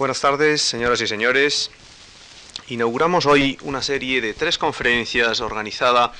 [0.00, 1.72] Buenas tardes, señoras y señores.
[2.68, 6.12] Inauguramos hoy una serie de tres conferencias organizada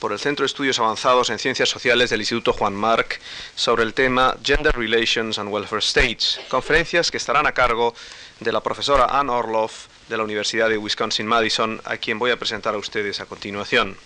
[0.00, 3.20] por el Centro de Estudios Avanzados en Ciencias Sociales del Instituto Juan Marc
[3.54, 7.94] sobre el tema Gender Relations and Welfare States, conferencias que estarán a cargo
[8.40, 12.74] de la profesora Ann Orloff de la Universidad de Wisconsin-Madison, a quien voy a presentar
[12.74, 13.98] a ustedes a continuación.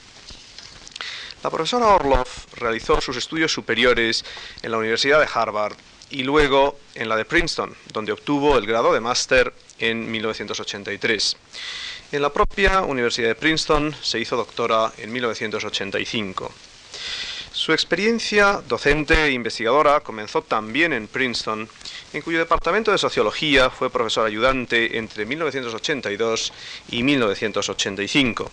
[1.44, 4.24] La profesora Orloff realizó sus estudios superiores
[4.62, 5.76] en la Universidad de Harvard
[6.10, 11.36] y luego en la de Princeton, donde obtuvo el grado de máster en 1983.
[12.12, 16.52] En la propia Universidad de Princeton se hizo doctora en 1985.
[17.52, 21.68] Su experiencia docente e investigadora comenzó también en Princeton,
[22.12, 26.52] en cuyo departamento de sociología fue profesor ayudante entre 1982
[26.90, 28.50] y 1985.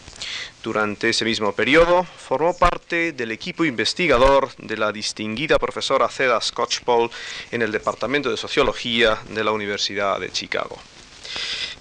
[0.63, 7.09] Durante ese mismo periodo formó parte del equipo investigador de la distinguida profesora Ceda Scotchpole
[7.51, 10.77] en el departamento de sociología de la Universidad de Chicago.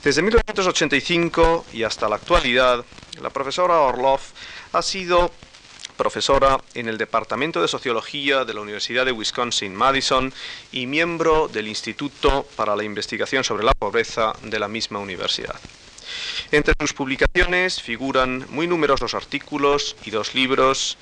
[0.03, 2.85] Desde 1985 y hasta la actualidad,
[3.21, 4.33] la profesora Orloff
[4.73, 5.31] ha sido
[5.97, 10.33] profesora en el Departamento de Sociología de la Universidad de Wisconsin-Madison
[10.73, 15.57] y miembro del Instituto para la Investigación sobre la Pobreza de la misma universidad.
[16.53, 20.97] Entre sus publicaciones figuran muy numerosos artículos y dos libros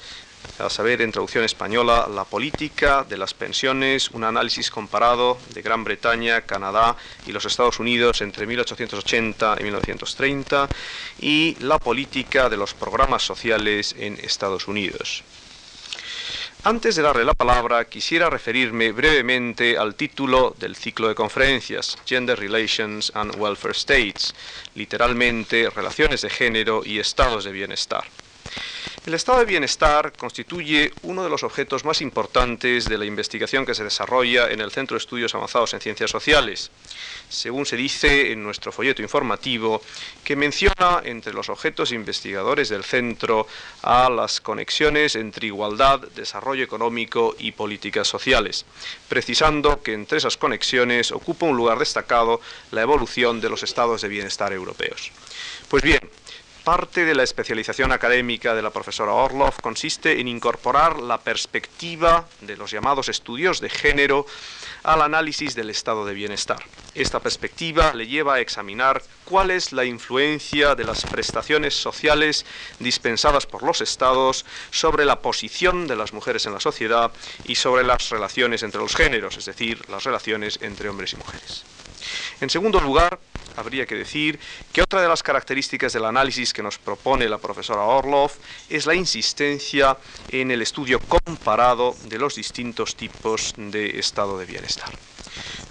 [0.59, 5.85] a saber, en traducción española, La política de las pensiones, un análisis comparado de Gran
[5.85, 10.69] Bretaña, Canadá y los Estados Unidos entre 1880 y 1930,
[11.21, 15.25] y La política de los programas sociales en Estados Unidos.
[16.67, 22.39] Antes de darle la palabra, quisiera referirme brevemente al título del ciclo de conferencias, Gender
[22.39, 24.35] Relations and Welfare States,
[24.75, 28.05] literalmente Relaciones de Género y Estados de Bienestar.
[29.07, 33.75] El estado de bienestar constituye uno de los objetos más importantes de la investigación que
[33.75, 36.71] se desarrolla en el Centro de Estudios Avanzados en Ciencias Sociales,
[37.29, 39.83] según se dice en nuestro folleto informativo,
[40.25, 43.47] que menciona entre los objetos investigadores del centro
[43.83, 48.65] a las conexiones entre igualdad, desarrollo económico y políticas sociales,
[49.11, 54.09] precisando que entre esas conexiones ocupa un lugar destacado la evolución de los estados de
[54.09, 55.13] bienestar europeos.
[55.69, 56.01] Pues bien,
[56.65, 62.57] Parte de la especialización académica de la profesora Orloff consiste en incorporar la perspectiva de
[62.57, 64.25] los llamados estudios de género
[64.83, 66.65] al análisis del estado de bienestar.
[66.95, 72.47] Esta perspectiva le lleva a examinar cuál es la influencia de las prestaciones sociales
[72.79, 77.13] dispensadas por los estados sobre la posición de las mujeres en la sociedad
[77.45, 81.65] y sobre las relaciones entre los géneros, es decir, las relaciones entre hombres y mujeres.
[82.41, 83.19] En segundo lugar,
[83.57, 84.39] habría que decir
[84.73, 88.37] que otra de las características del análisis que nos propone la profesora Orloff
[88.69, 89.97] es la insistencia
[90.29, 94.91] en el estudio comparado de los distintos tipos de estado de bienestar.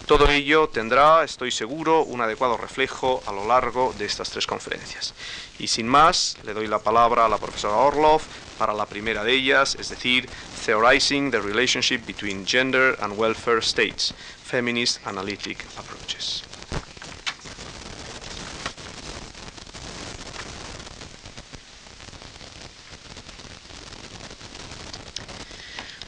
[0.05, 5.13] Todo ello tendrá, estoy seguro, un adecuado reflejo a lo largo de estas tres conferencias.
[5.59, 8.25] Y sin más, le doy la palabra a la profesora Orloff
[8.57, 10.27] para la primera de ellas, es decir,
[10.65, 14.13] Theorizing the Relationship Between Gender and Welfare States,
[14.53, 16.43] Feminist Analytic Approaches.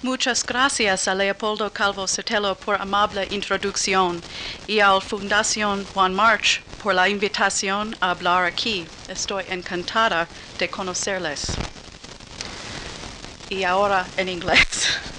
[0.03, 4.21] Muchas gracias a Leopoldo Calvo Sotelo por amable introducción
[4.67, 8.85] y al Fundación Juan March por la invitación a hablar aquí.
[9.07, 10.27] Estoy encantada
[10.59, 11.47] de conocerles.
[13.49, 14.99] Y ahora en inglés.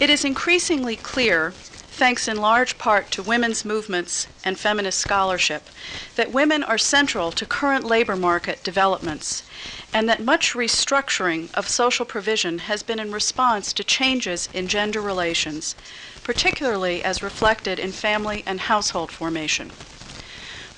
[0.00, 1.54] It is increasingly clear,
[1.90, 5.68] thanks in large part to women's movements and feminist scholarship,
[6.14, 9.42] that women are central to current labor market developments
[9.92, 15.00] and that much restructuring of social provision has been in response to changes in gender
[15.00, 15.74] relations,
[16.22, 19.72] particularly as reflected in family and household formation.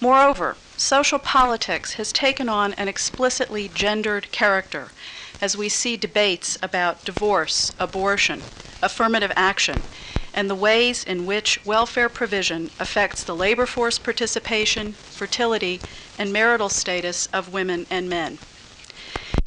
[0.00, 4.88] Moreover, social politics has taken on an explicitly gendered character
[5.42, 8.44] as we see debates about divorce, abortion,
[8.82, 9.82] affirmative action,
[10.32, 15.80] and the ways in which welfare provision affects the labor force participation, fertility,
[16.18, 18.38] and marital status of women and men.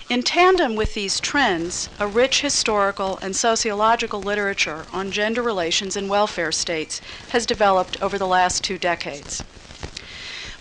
[0.09, 6.09] In tandem with these trends, a rich historical and sociological literature on gender relations in
[6.09, 9.44] welfare states has developed over the last two decades.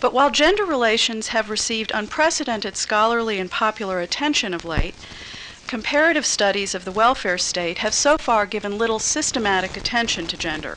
[0.01, 4.97] But while gender relations have received unprecedented scholarly and popular attention of late,
[5.73, 10.77] comparative studies of the welfare state have so far given little systematic attention to gender.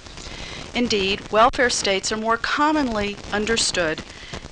[0.73, 4.01] Indeed, welfare states are more commonly understood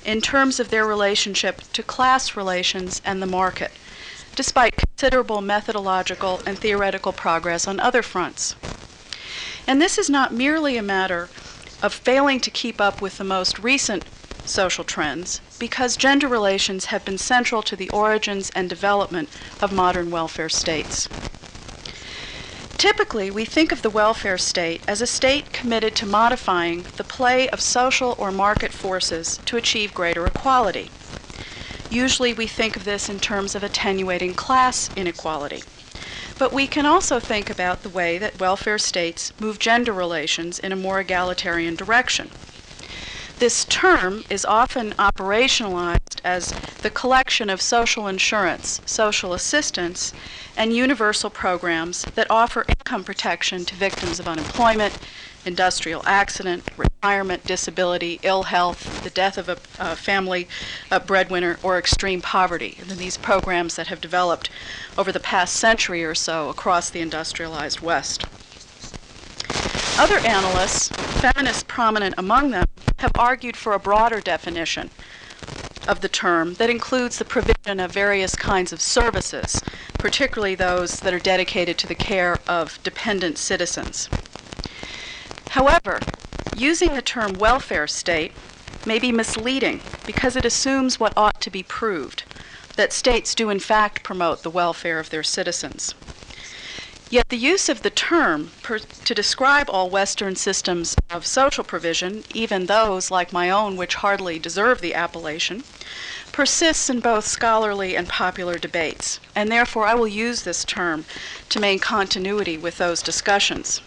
[0.04, 3.70] in terms of their relationship to class relations and the market
[4.34, 8.54] despite considerable methodological and theoretical progress on other fronts.
[9.66, 11.30] And this is not merely a matter
[11.80, 14.04] of failing to keep up with the most recent
[14.44, 19.28] social trends because gender relations have been central to the origins and development
[19.60, 21.08] of modern welfare states.
[22.76, 27.48] Typically, we think of the welfare state as a state committed to modifying the play
[27.50, 30.90] of social or market forces to achieve greater equality.
[31.88, 35.62] Usually, we think of this in terms of attenuating class inequality.
[36.36, 40.72] But we can also think about the way that welfare states move gender relations in
[40.72, 42.32] a more egalitarian direction.
[43.44, 50.14] This term is often operationalized as the collection of social insurance, social assistance,
[50.56, 54.96] and universal programs that offer income protection to victims of unemployment,
[55.44, 59.56] industrial accident, retirement, disability, ill health, the death of a,
[59.94, 60.48] family
[60.90, 62.78] a breadwinner, or extreme poverty.
[62.80, 64.48] And these programs that have developed
[64.96, 68.24] over the past century or so across the industrialized West.
[69.98, 70.88] Other analysts,
[71.20, 72.64] feminists prominent among them,
[73.04, 74.88] have argued for a broader definition
[75.86, 79.62] of the term that includes the provision of various kinds of services,
[79.98, 84.08] particularly those that are dedicated to the care of dependent citizens.
[85.50, 86.00] However,
[86.54, 88.32] using the term welfare state
[88.86, 92.24] may be misleading because it assumes what ought to be proved
[92.76, 95.94] that states do in fact promote the welfare of their citizens.
[97.10, 102.24] Yet the use of the term per, to describe all Western systems of social provision,
[102.32, 105.62] even those like my own which hardly deserve the appellation,
[106.32, 111.04] persists in both scholarly and popular debates, and therefore I will use this term
[111.50, 113.80] to maintain continuity with those discussions.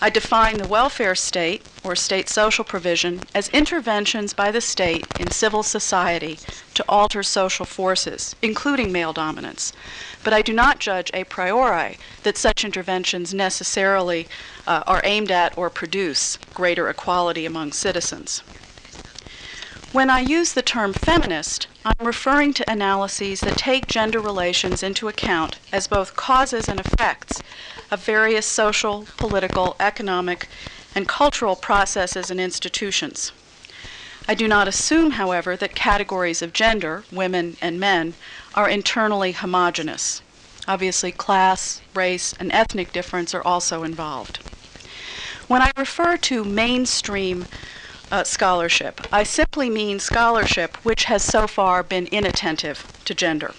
[0.00, 5.30] I define the welfare state, or state social provision, as interventions by the state in
[5.30, 6.38] civil society
[6.74, 9.72] to alter social forces, including male dominance.
[10.24, 14.28] But I do not judge a priori that such interventions necessarily
[14.66, 18.42] uh, are aimed at or produce greater equality among citizens.
[19.92, 25.06] When I use the term feminist, I'm referring to analyses that take gender relations into
[25.06, 27.42] account as both causes and effects
[27.90, 30.48] of various social, political, economic,
[30.94, 33.32] and cultural processes and institutions.
[34.26, 38.14] I do not assume, however, that categories of gender, women and men,
[38.54, 40.22] are internally homogeneous.
[40.68, 44.40] Obviously, class, race, and ethnic difference are also involved.
[45.48, 47.46] When I refer to mainstream
[48.12, 49.00] uh, scholarship.
[49.10, 53.52] I simply mean scholarship which has so far been inattentive to gender.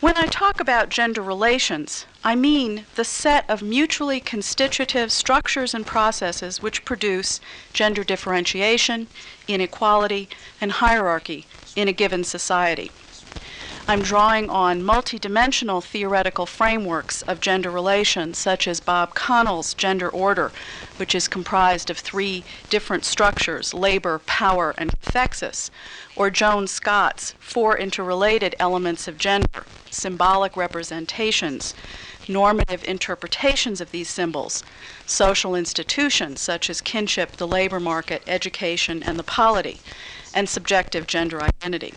[0.00, 5.86] When I talk about gender relations, I mean the set of mutually constitutive structures and
[5.86, 7.40] processes which produce
[7.72, 9.06] gender differentiation,
[9.46, 10.28] inequality,
[10.60, 11.46] and hierarchy
[11.76, 12.90] in a given society.
[13.90, 20.52] I'm drawing on multidimensional theoretical frameworks of gender relations, such as Bob Connell's gender order,
[20.98, 25.70] which is comprised of three different structures labor, power, and cathexis,
[26.14, 31.72] or Joan Scott's four interrelated elements of gender, symbolic representations,
[32.28, 34.62] normative interpretations of these symbols,
[35.06, 39.80] social institutions such as kinship, the labor market, education, and the polity,
[40.34, 41.94] and subjective gender identity.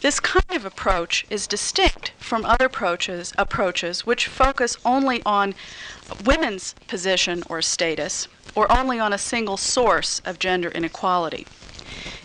[0.00, 5.56] This kind of approach is distinct from other approaches, approaches which focus only on
[6.24, 11.48] women's position or status or only on a single source of gender inequality.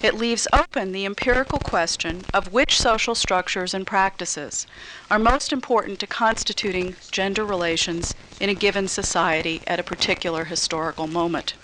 [0.04, 4.68] It leaves open the empirical question of which social structures and practices
[5.10, 11.08] are most important to constituting gender relations in a given society at a particular historical
[11.08, 11.56] moment.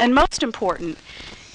[0.00, 0.98] And most important,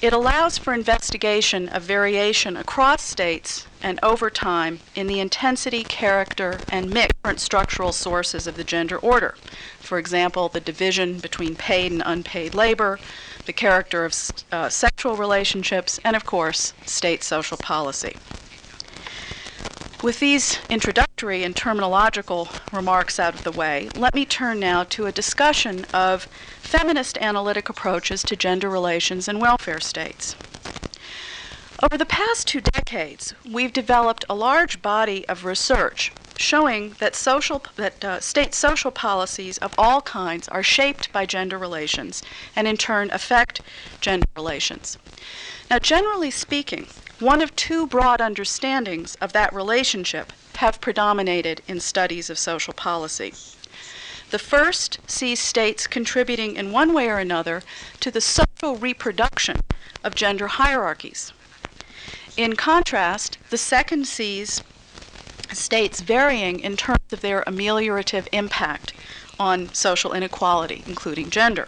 [0.00, 6.62] it allows for investigation of variation across states and over time in the intensity, character,
[6.70, 9.34] and mix different structural sources of the gender order.
[9.80, 12.98] For example, the division between paid and unpaid labor,
[13.44, 14.14] the character of
[14.50, 18.16] uh, sexual relationships, and of course, state social policy.
[20.00, 25.06] With these introductory and terminological remarks out of the way, let me turn now to
[25.06, 26.28] a discussion of
[26.62, 30.36] feminist analytic approaches to gender relations and welfare states.
[31.80, 37.64] Over the past two decades, we've developed a large body of research showing that, social,
[37.76, 42.20] that uh, state social policies of all kinds are shaped by gender relations
[42.56, 43.60] and in turn affect
[44.00, 44.98] gender relations.
[45.70, 46.88] Now, generally speaking,
[47.20, 53.32] one of two broad understandings of that relationship have predominated in studies of social policy.
[54.30, 57.62] The first sees states contributing in one way or another
[58.00, 59.60] to the social reproduction
[60.02, 61.32] of gender hierarchies.
[62.38, 64.62] In contrast, the second sees
[65.52, 68.92] states varying in terms of their ameliorative impact
[69.40, 71.66] on social inequality, including gender.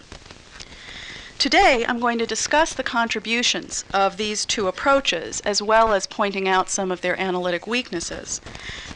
[1.40, 6.46] Today, I'm going to discuss the contributions of these two approaches, as well as pointing
[6.46, 8.40] out some of their analytic weaknesses.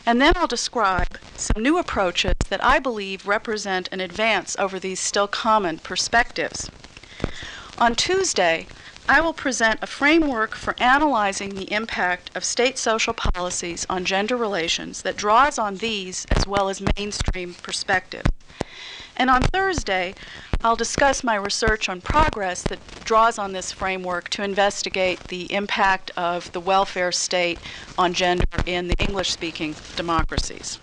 [0.06, 5.00] And then I'll describe some new approaches that I believe represent an advance over these
[5.00, 6.70] still common perspectives.
[7.78, 8.68] On Tuesday,
[9.06, 14.34] I will present a framework for analyzing the impact of state social policies on gender
[14.34, 18.30] relations that draws on these as well as mainstream perspectives.
[19.14, 20.14] And on Thursday,
[20.62, 26.10] I'll discuss my research on progress that draws on this framework to investigate the impact
[26.16, 27.58] of the welfare state
[27.98, 30.78] on gender in the English speaking democracies.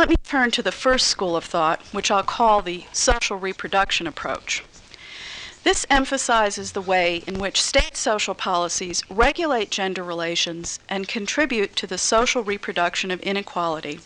[0.00, 4.06] Let me turn to the first school of thought, which I'll call the social reproduction
[4.06, 4.64] approach.
[5.62, 11.86] This emphasizes the way in which state social policies regulate gender relations and contribute to
[11.86, 14.00] the social reproduction of inequality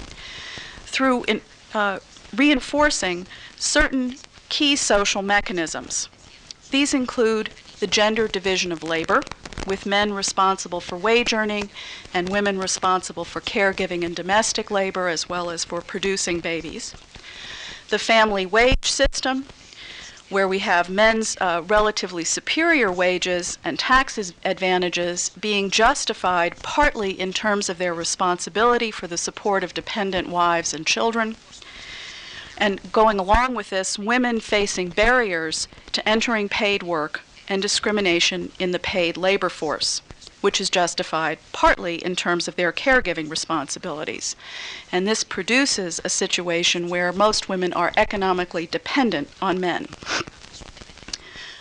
[0.84, 1.42] through in,
[1.74, 2.00] uh,
[2.34, 4.16] reinforcing certain
[4.48, 6.08] key social mechanisms.
[6.72, 7.50] These include
[7.84, 9.26] the gender division of labor,
[9.66, 11.68] with men responsible for wage earning
[12.14, 16.94] and women responsible for caregiving and domestic labor as well as for producing babies.
[17.90, 19.44] The family wage system,
[20.30, 27.34] where we have men's uh, relatively superior wages and tax advantages being justified partly in
[27.34, 31.36] terms of their responsibility for the support of dependent wives and children.
[32.56, 38.72] And going along with this, women facing barriers to entering paid work and discrimination in
[38.72, 40.02] the paid labor force
[40.44, 44.36] which is justified partly in terms of their caregiving responsibilities.
[44.92, 49.86] And this produces a situation where most women are economically dependent on men.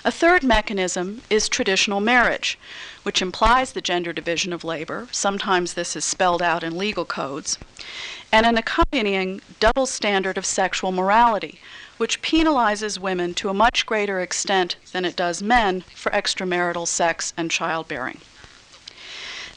[0.04, 2.60] A third mechanism is traditional marriage,
[3.04, 5.08] which implies the gender division of labor.
[5.14, 7.58] Sometimes this is spelled out in legal codes.
[8.34, 11.62] And an accompanying double standard of sexual morality,
[11.98, 17.34] which penalizes women to a much greater extent than it does men for extramarital sex
[17.38, 18.20] and childbearing.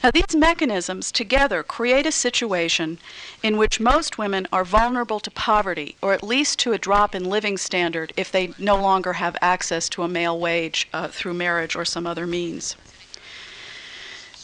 [0.04, 2.98] Now, these mechanisms together create a situation
[3.42, 7.24] in which most women are vulnerable to poverty, or at least to a drop in
[7.24, 11.74] living standard if they no longer have access to a male wage uh, through marriage
[11.74, 12.76] or some other means.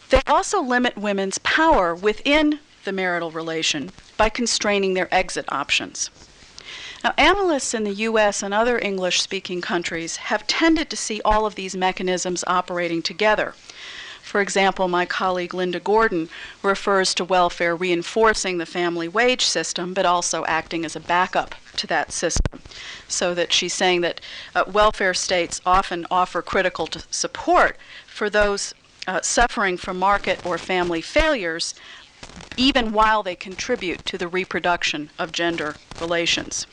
[0.08, 6.10] They also limit women's power within the marital relation by constraining their exit options.
[7.04, 11.46] Now, analysts in the US and other English speaking countries have tended to see all
[11.46, 13.54] of these mechanisms operating together
[14.22, 16.30] for example, my colleague Linda Gordon
[16.62, 21.86] refers to welfare reinforcing the family wage system, but also acting as a backup to
[21.88, 22.62] that system.
[23.08, 24.20] So that she's saying that
[24.54, 28.74] uh, welfare states often offer critical support for those
[29.06, 31.74] uh, suffering from market or family failures,
[32.56, 36.66] even while they contribute to the reproduction of gender relations.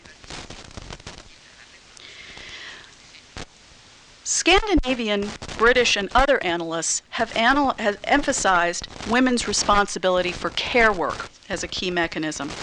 [4.32, 11.64] Scandinavian, British, and other analysts have, anal- have emphasized women's responsibility for care work as
[11.64, 12.54] a key mechanism.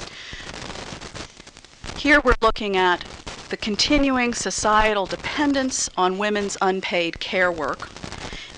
[1.97, 3.07] Here we're looking at
[3.49, 7.89] the continuing societal dependence on women's unpaid care work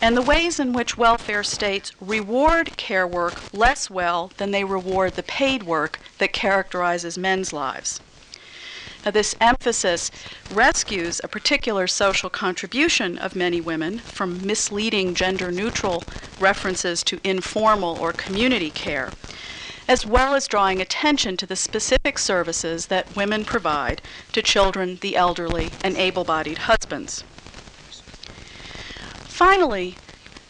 [0.03, 5.15] and the ways in which welfare states reward care work less well than they reward
[5.15, 8.03] the paid work that characterizes men's lives.
[9.09, 10.11] Now, this emphasis
[10.51, 16.05] rescues a particular social contribution of many women from misleading gender neutral
[16.39, 19.15] references to informal or community care,
[19.89, 25.17] as well as drawing attention to the specific services that women provide to children, the
[25.17, 27.25] elderly, and able bodied husbands.
[29.25, 29.97] Finally,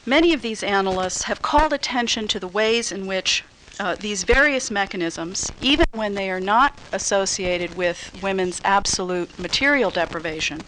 [0.05, 3.45] many of these analysts have called attention to the ways in which
[3.79, 10.65] uh, these various mechanisms, even when they are not associated with women's absolute material deprivation,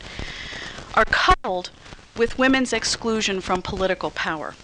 [0.94, 1.70] are coupled
[2.16, 4.54] with women's exclusion from political power.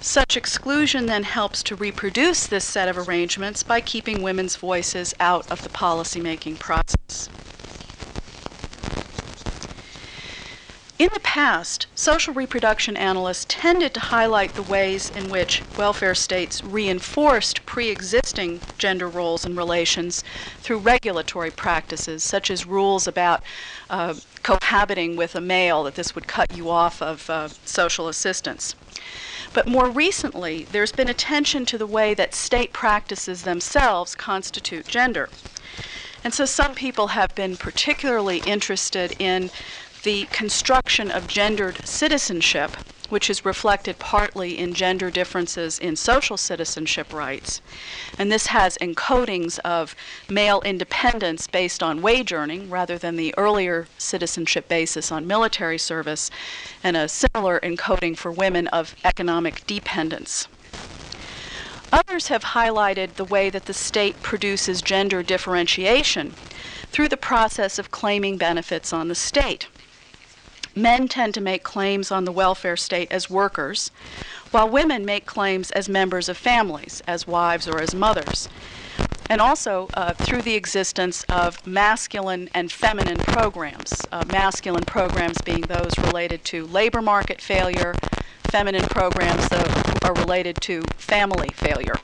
[0.00, 5.50] Such exclusion then helps to reproduce this set of arrangements by keeping women's voices out
[5.50, 7.30] of the policymaking process.
[10.98, 16.64] In the past, social reproduction analysts tended to highlight the ways in which welfare states
[16.64, 20.24] reinforced pre existing gender roles and relations
[20.60, 23.44] through regulatory practices, such as rules about
[23.88, 28.74] uh, cohabiting with a male, that this would cut you off of uh, social assistance.
[29.52, 35.28] But more recently, there's been attention to the way that state practices themselves constitute gender.
[36.24, 39.50] And so some people have been particularly interested in
[40.08, 42.78] the construction of gendered citizenship
[43.10, 47.60] which is reflected partly in gender differences in social citizenship rights.
[48.18, 49.94] And this has encodings of
[50.30, 56.30] male independence based on wage earning rather than the earlier citizenship basis on military service,
[56.82, 60.48] and a similar encoding for women of economic dependence.
[61.92, 66.32] Others have highlighted the way that the state produces gender differentiation
[66.92, 69.66] through the process of claiming benefits on the state.
[70.78, 73.90] Men tend to make claims on the welfare state as workers,
[74.52, 78.48] while women make claims as members of families, as wives or as mothers.
[79.28, 85.62] And also uh, through the existence of masculine and feminine programs, uh, masculine programs being
[85.62, 87.94] those related to labor market failure,
[88.44, 91.96] feminine programs that are related to family failure.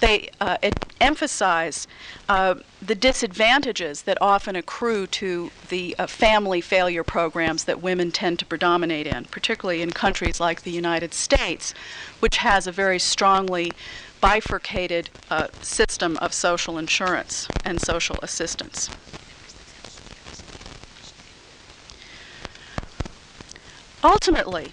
[0.00, 0.58] They uh,
[1.00, 1.88] emphasize
[2.28, 8.38] uh, the disadvantages that often accrue to the uh, family failure programs that women tend
[8.38, 11.74] to predominate in, particularly in countries like the United States,
[12.20, 13.72] which has a very strongly
[14.20, 18.90] bifurcated uh, system of social insurance and social assistance.
[24.04, 24.72] Ultimately,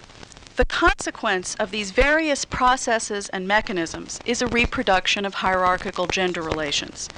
[0.56, 7.10] the consequence of these various processes and mechanisms is a reproduction of hierarchical gender relations,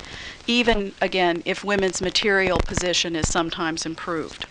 [0.46, 4.46] even, again, if women's material position is sometimes improved.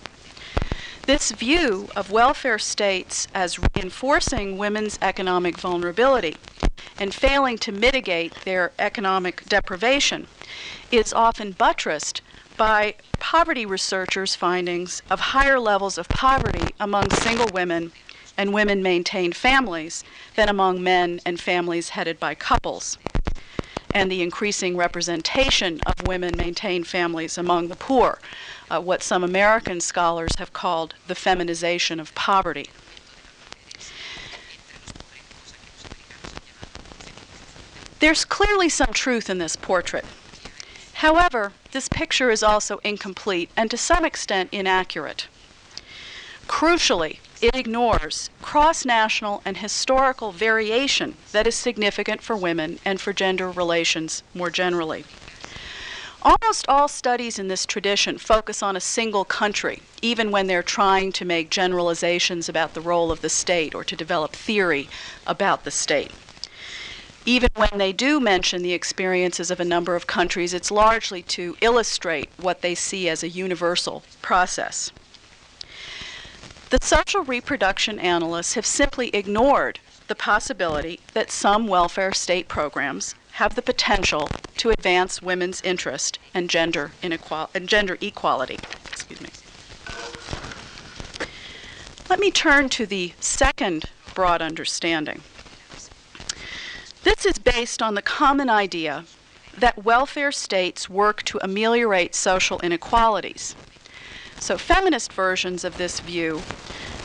[1.05, 6.37] This view of welfare states as reinforcing women's economic vulnerability
[6.99, 10.27] and failing to mitigate their economic deprivation
[10.91, 12.21] is often buttressed
[12.57, 17.91] by poverty researchers' findings of higher levels of poverty among single women
[18.37, 20.03] and women maintained families
[20.35, 22.97] than among men and families headed by couples,
[23.93, 28.19] and the increasing representation of women maintained families among the poor,
[28.69, 32.69] uh, what some American scholars have called the feminization of poverty.
[37.99, 40.05] There's clearly some truth in this portrait.
[40.93, 45.27] However, this picture is also incomplete and to some extent inaccurate.
[46.47, 53.13] Crucially, it ignores cross national and historical variation that is significant for women and for
[53.13, 55.05] gender relations more generally.
[56.23, 61.11] Almost all studies in this tradition focus on a single country, even when they're trying
[61.13, 64.89] to make generalizations about the role of the state or to develop theory
[65.25, 66.11] about the state.
[67.25, 71.55] Even when they do mention the experiences of a number of countries, it's largely to
[71.61, 74.91] illustrate what they see as a universal process.
[76.69, 83.55] The social reproduction analysts have simply ignored the possibility that some welfare state programs have
[83.55, 88.59] the potential to advance women's interest and gender, inequal- and gender equality.
[88.91, 89.29] Excuse me.
[92.09, 95.21] Let me turn to the second broad understanding.
[97.03, 99.05] This is based on the common idea
[99.57, 103.55] that welfare states work to ameliorate social inequalities
[104.39, 106.43] so, feminist versions of this view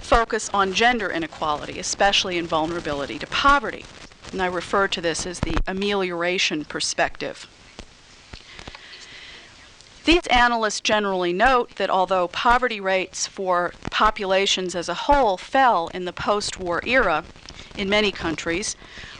[0.00, 3.86] focus on gender inequality, especially in vulnerability to poverty.
[4.32, 7.46] And I refer to this as the amelioration perspective.
[10.04, 16.04] These analysts generally note that although poverty rates for populations as a whole fell in
[16.04, 17.24] the post war era
[17.76, 18.74] in many countries,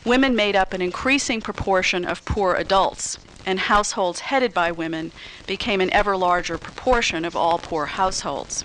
[0.04, 5.12] women made up an increasing proportion of poor adults and households headed by women
[5.46, 8.64] became an ever larger proportion of all poor households.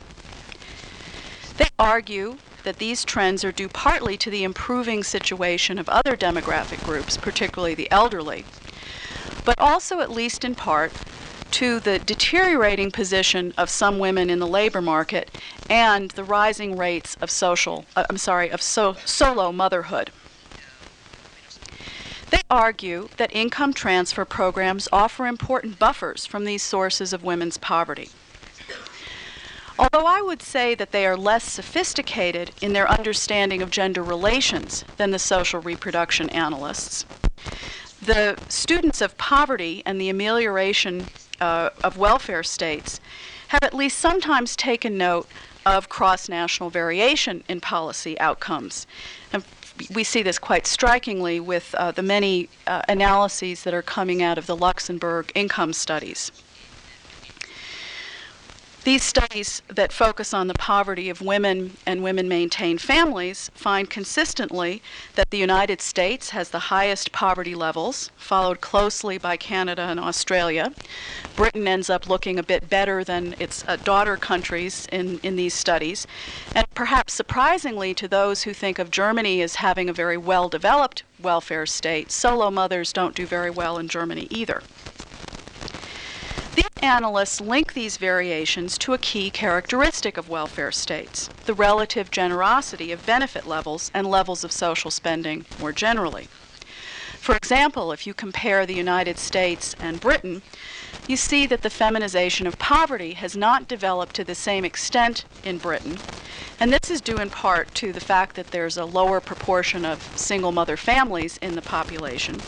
[1.58, 6.84] They argue that these trends are due partly to the improving situation of other demographic
[6.84, 8.46] groups, particularly the elderly,
[9.46, 10.92] but also, at least in part,
[11.52, 15.32] to the deteriorating position of some women in the labor market
[15.70, 20.12] and the rising rates of social, uh, I'm sorry, of so, solo motherhood.
[22.30, 28.10] They argue that income transfer programs offer important buffers from these sources of women's poverty.
[29.80, 34.84] Although I would say that they are less sophisticated in their understanding of gender relations
[34.98, 37.06] than the social reproduction analysts,
[38.02, 41.08] the students of poverty and the amelioration
[41.40, 43.00] uh, of welfare states
[43.50, 45.28] have at least sometimes taken note
[45.66, 48.88] of cross national variation in policy outcomes.
[49.32, 49.44] And
[49.94, 54.38] we see this quite strikingly with uh, the many uh, analyses that are coming out
[54.38, 56.32] of the Luxembourg income studies.
[58.88, 64.82] These studies that focus on the poverty of women and women maintained families find consistently
[65.16, 70.72] that the United States has the highest poverty levels, followed closely by Canada and Australia.
[71.36, 75.54] Britain ends up looking a bit better than its uh, daughter countries in, in these
[75.54, 76.08] studies.
[76.56, 81.04] And perhaps surprisingly to those who think of Germany as having a very well developed
[81.22, 84.62] welfare state, solo mothers don't do very well in Germany either.
[86.58, 92.92] These analysts link these variations to a key characteristic of welfare states the relative generosity
[92.92, 96.30] of benefit levels and levels of social spending more generally.
[97.22, 100.42] For example, if you compare the United States and Britain,
[101.08, 105.58] you see that the feminization of poverty has not developed to the same extent in
[105.58, 106.02] Britain.
[106.60, 110.12] And this is due in part to the fact that there's a lower proportion of
[110.16, 112.44] single mother families in the population,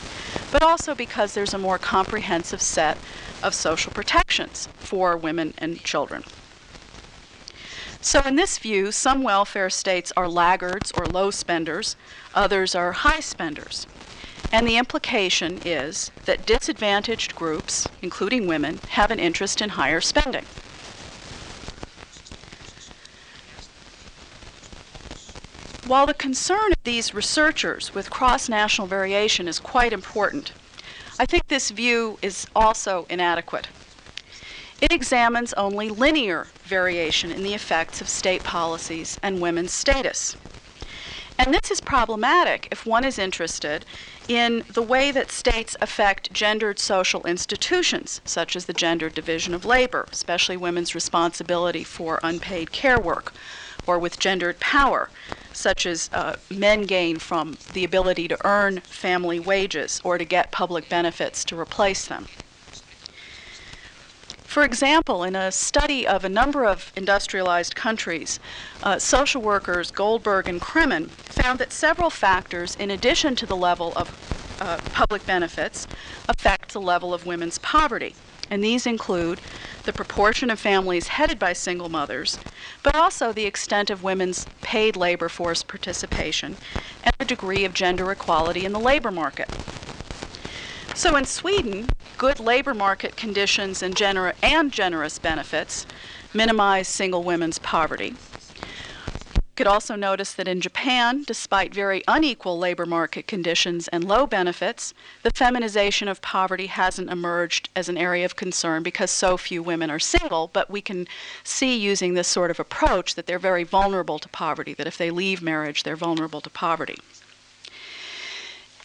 [0.51, 2.99] but also because there's a more comprehensive set
[3.41, 6.25] of social protections for women and children.
[8.01, 11.95] So, in this view, some welfare states are laggards or low spenders,
[12.33, 13.87] others are high spenders.
[14.51, 20.45] And the implication is that disadvantaged groups, including women, have an interest in higher spending.
[25.85, 30.51] While the concern of these researchers with cross national variation is quite important,
[31.19, 33.67] I think this view is also inadequate.
[34.81, 40.37] It examines only linear variation in the effects of state policies and women's status.
[41.37, 43.83] And this is problematic if one is interested
[44.29, 49.65] in the way that states affect gendered social institutions, such as the gendered division of
[49.65, 53.33] labor, especially women's responsibility for unpaid care work,
[53.87, 55.09] or with gendered power,
[55.51, 60.51] such as uh, men gain from the ability to earn family wages or to get
[60.51, 62.27] public benefits to replace them.
[64.49, 68.39] For example, in a study of a number of industrialized countries,
[68.81, 73.93] uh, social workers Goldberg and Kremen found that several factors, in addition to the level
[73.95, 74.11] of
[74.59, 75.85] uh, public benefits,
[76.27, 78.15] affect the level of women's poverty.
[78.49, 79.39] And these include
[79.85, 82.39] the proportion of families headed by single mothers,
[82.81, 86.57] but also the extent of women's paid labor force participation
[87.03, 89.47] and the degree of gender equality in the labor market.
[90.99, 95.87] So in Sweden, good labor market conditions and, gener- and generous benefits
[96.33, 102.85] minimize single women's poverty You could also notice that in Japan, despite very unequal labor
[102.85, 108.35] market conditions and low benefits, the feminization of poverty hasn't emerged as an area of
[108.35, 110.49] concern because so few women are single.
[110.51, 111.07] But we can
[111.45, 115.11] see using this sort of approach that they're very vulnerable to poverty, that if they
[115.11, 116.97] leave marriage, they're vulnerable to poverty.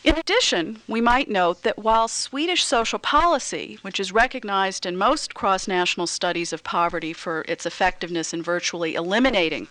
[0.04, 5.32] In addition, we might note that while Swedish social policy, which is recognized in most
[5.32, 9.66] cross national studies of poverty for its effectiveness in virtually eliminating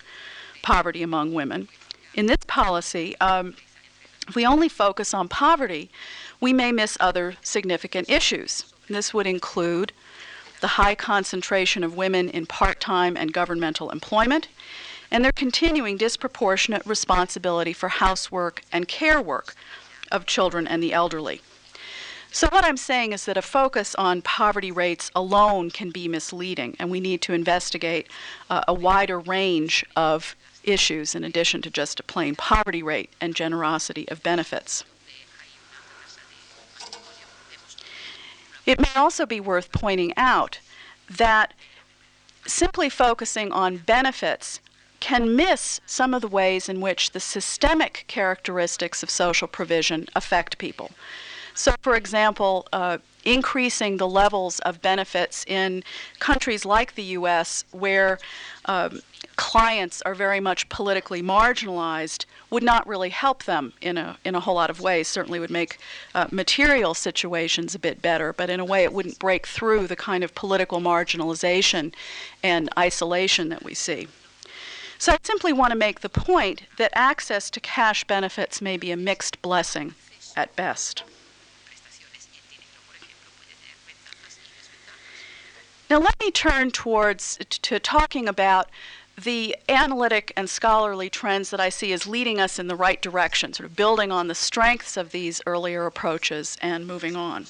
[0.63, 1.67] poverty among women.
[2.15, 3.55] In this policy, um,
[4.27, 5.91] if we only focus on poverty,
[6.41, 8.65] we may miss other significant issues.
[8.89, 9.93] This would include
[10.61, 14.47] the high concentration of women in part time and governmental employment,
[15.11, 19.55] and their continuing disproportionate responsibility for housework and care work
[20.13, 21.41] of children and the elderly.
[22.31, 26.75] So, what I'm saying is that a focus on poverty rates alone can be misleading,
[26.79, 28.07] and we need to investigate
[28.49, 33.35] uh, a wider range of issues in addition to just a plain poverty rate and
[33.35, 34.83] generosity of benefits.
[38.65, 40.59] It may also be worth pointing out
[41.09, 41.53] that
[42.47, 44.59] simply focusing on benefits
[45.03, 50.57] can miss some of the ways in which the systemic characteristics of social provision affect
[50.57, 50.91] people.
[51.53, 55.83] So, for example, uh, increasing the levels of benefits in
[56.19, 58.17] countries like the US, where
[58.63, 59.01] um,
[59.35, 64.39] clients are very much politically marginalized would not really help them in a, in a
[64.39, 65.09] whole lot of ways.
[65.09, 65.79] Certainly would make
[66.15, 69.97] uh, material situations a bit better, but in a way it wouldn't break through the
[69.97, 71.93] kind of political marginalization
[72.41, 74.07] and isolation that we see.
[75.03, 78.89] So I simply want to make the point that access to cash benefits may be
[78.89, 79.95] a mixed blessing
[80.37, 81.03] at best.
[85.89, 88.69] Now let me turn towards to talking about
[89.21, 93.51] the analytic and scholarly trends that I see as leading us in the right direction,
[93.51, 97.47] sort of building on the strengths of these earlier approaches and moving on.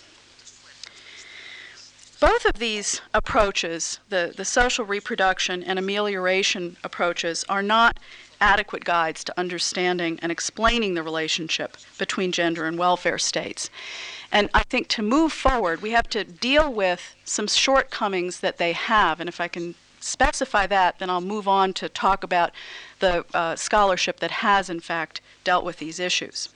[2.23, 7.99] Both of these approaches, the, the social reproduction and amelioration approaches, are not
[8.39, 13.69] adequate guides to understanding and explaining the relationship between gender and welfare states.
[14.31, 18.71] And I think to move forward, we have to deal with some shortcomings that they
[18.71, 19.19] have.
[19.19, 22.51] And if I can specify that, then I'll move on to talk about
[22.99, 26.47] the uh, scholarship that has, in fact, dealt with these issues.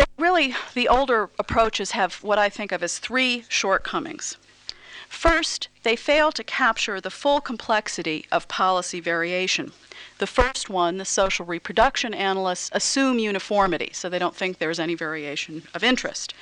[0.00, 4.38] They really, the older approaches have what I think of as three shortcomings.
[5.10, 9.72] First, they fail to capture the full complexity of policy variation.
[10.16, 14.94] The first one, the social reproduction analysts, assume uniformity, so they don't think there's any
[14.94, 16.32] variation of interest.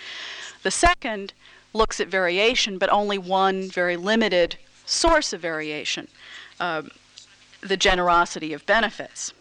[0.62, 1.33] The second
[1.73, 4.55] looks at variation, but only one very limited
[4.87, 6.07] source of variation
[6.61, 6.83] uh,
[7.61, 9.33] the generosity of benefits.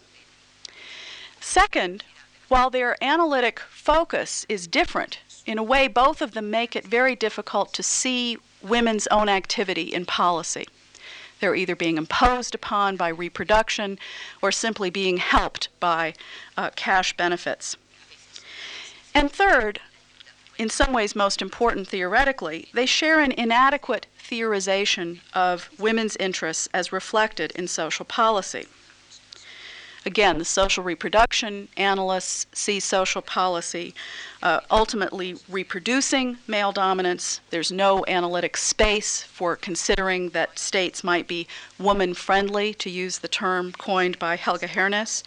[1.40, 2.04] Second,
[2.48, 7.16] while their analytic focus is different, in a way, both of them make it very
[7.16, 10.68] difficult to see women's own activity in policy.
[11.40, 14.00] They're either being imposed upon by reproduction
[14.42, 16.14] or simply being helped by
[16.58, 17.78] uh, cash benefits.
[19.14, 19.80] And third,
[20.58, 26.92] in some ways most important theoretically, they share an inadequate theorization of women's interests as
[26.92, 28.68] reflected in social policy.
[30.08, 33.94] Again, the social reproduction analysts see social policy
[34.42, 37.42] uh, ultimately reproducing male dominance.
[37.50, 41.46] There's no analytic space for considering that states might be
[41.78, 45.26] woman friendly, to use the term coined by Helga Hernes.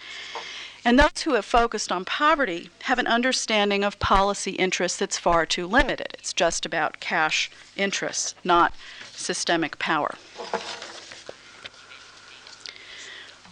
[0.83, 5.45] And those who have focused on poverty have an understanding of policy interests that's far
[5.45, 6.17] too limited.
[6.19, 8.73] It's just about cash interests, not
[9.13, 10.15] systemic power.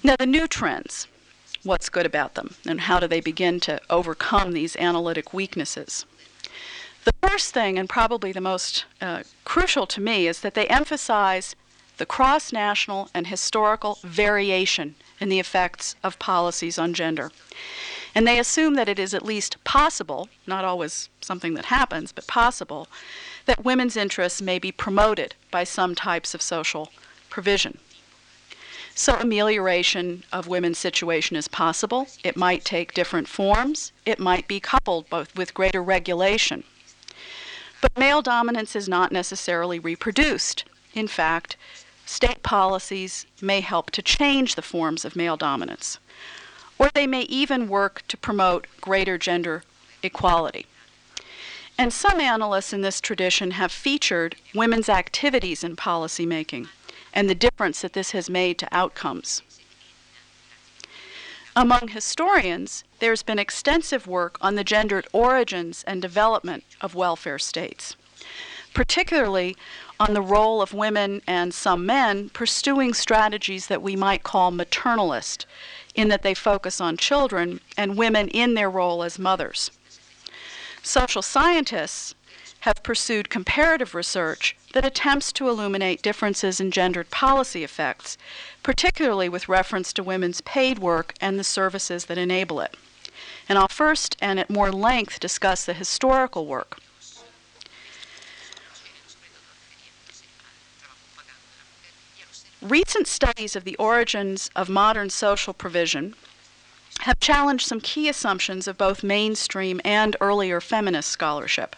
[0.03, 1.07] Now, the new trends
[1.63, 6.07] what's good about them and how do they begin to overcome these analytic weaknesses.
[7.05, 11.57] The first thing, and probably the most uh, crucial to me, is that they emphasize
[11.97, 17.31] the cross national and historical variation in the effects of policies on gender.
[18.15, 22.27] And they assume that it is at least possible, not always something that happens, but
[22.27, 22.89] possible,
[23.47, 26.91] that women's interests may be promoted by some types of social
[27.31, 27.79] provision.
[28.99, 32.09] So, amelioration of women's situation is possible.
[32.25, 33.93] It might take different forms.
[34.05, 36.65] It might be coupled both with greater regulation.
[37.81, 40.65] But male dominance is not necessarily reproduced.
[40.95, 41.57] In fact,
[42.07, 46.01] state policies may help to change the forms of male dominance,
[46.77, 49.63] or they may even work to promote greater gender
[50.03, 50.67] equality.
[51.79, 56.67] And some analysts in this tradition have featured women's activities in policymaking
[57.13, 59.43] and the difference that this has made to outcomes.
[61.57, 67.97] Among historians, there's been extensive work on the gendered origins and development of welfare states,
[68.75, 69.57] particularly
[69.99, 75.47] on the role of women and some men pursuing strategies that we might call maternalist,
[75.97, 79.73] in that they focus on children and women in their role as mothers.
[80.83, 82.15] Social scientists
[82.61, 88.17] have pursued comparative research that attempts to illuminate differences in gendered policy effects,
[88.63, 92.77] particularly with reference to women's paid work and the services that enable it.
[93.49, 96.79] And I'll first and at more length discuss the historical work.
[102.63, 106.15] Recent studies of the origins of modern social provision
[107.01, 111.75] have challenged some key assumptions of both mainstream and earlier feminist scholarship.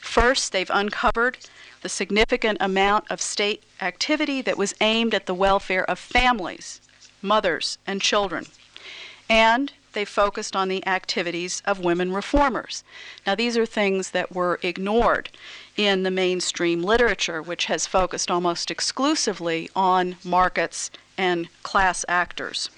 [0.00, 1.38] First, they've uncovered
[1.82, 6.80] the significant amount of state activity that was aimed at the welfare of families,
[7.20, 8.46] mothers, and children.
[9.28, 12.82] And they focused on the activities of women reformers.
[13.26, 15.30] Now, these are things that were ignored
[15.76, 22.70] in the mainstream literature, which has focused almost exclusively on markets and class actors.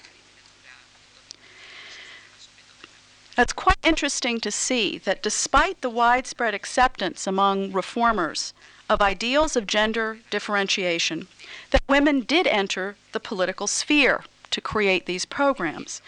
[3.36, 8.54] It's quite interesting to see that despite the widespread acceptance among reformers
[8.88, 11.26] of ideals of gender differentiation
[11.70, 16.00] that women did enter the political sphere to create these programs.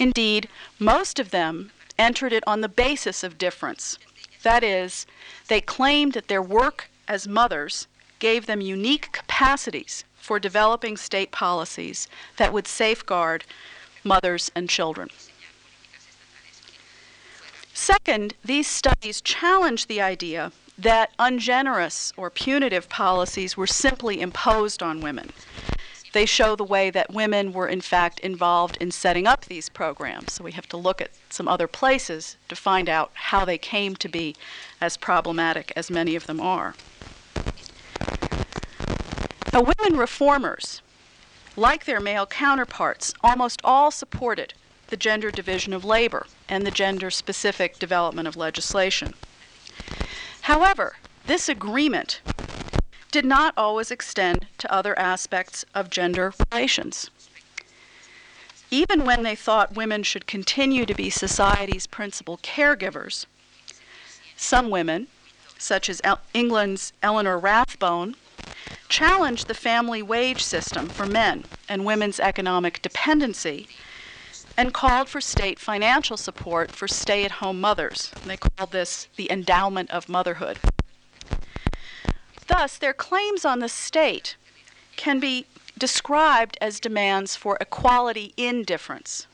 [0.00, 0.48] Indeed,
[0.80, 3.96] most of them entered it on the basis of difference.
[4.42, 5.06] That is,
[5.46, 7.86] they claimed that their work as mothers
[8.18, 13.44] gave them unique capacities for developing state policies that would safeguard
[14.02, 15.10] mothers and children.
[17.78, 25.02] Second, these studies challenge the idea that ungenerous or punitive policies were simply imposed on
[25.02, 25.30] women.
[26.14, 30.32] They show the way that women were, in fact, involved in setting up these programs.
[30.32, 33.94] So we have to look at some other places to find out how they came
[33.96, 34.34] to be
[34.80, 36.74] as problematic as many of them are.
[39.52, 40.80] Now, women reformers,
[41.56, 44.54] like their male counterparts, almost all supported
[44.88, 49.14] the gender division of labor and the gender specific development of legislation.
[50.42, 50.96] However,
[51.26, 52.20] this agreement
[53.10, 57.10] did not always extend to other aspects of gender relations.
[58.70, 63.26] Even when they thought women should continue to be society's principal caregivers,
[64.36, 65.06] some women,
[65.58, 68.16] such as El- England's Eleanor Rathbone,
[68.88, 73.68] challenged the family wage system for men and women's economic dependency
[74.56, 78.10] and called for state financial support for stay at home mothers.
[78.22, 80.58] And they called this the endowment of motherhood.
[82.46, 84.36] Thus, their claims on the state
[84.96, 89.26] can be described as demands for equality in difference.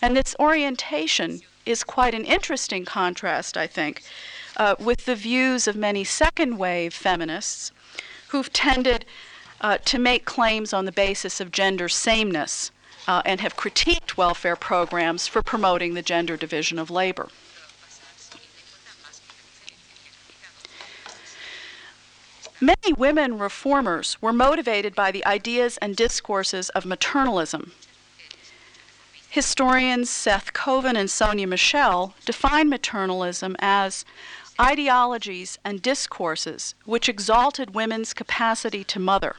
[0.00, 4.02] And this orientation is quite an interesting contrast, I think,
[4.56, 7.70] uh, with the views of many second wave feminists
[8.28, 9.04] who've tended
[9.60, 12.70] uh, to make claims on the basis of gender sameness
[13.06, 17.28] uh, and have critiqued welfare programs for promoting the gender division of labor.
[22.60, 27.72] Many women reformers were motivated by the ideas and discourses of maternalism.
[29.28, 34.04] Historians Seth Koven and Sonya Michel define maternalism as
[34.60, 39.34] ideologies and discourses which exalted women's capacity to mother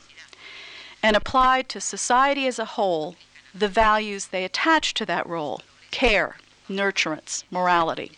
[1.02, 3.16] and applied to society as a whole
[3.54, 5.62] the values they attach to that role
[5.92, 6.38] care,
[6.68, 8.12] nurturance, morality.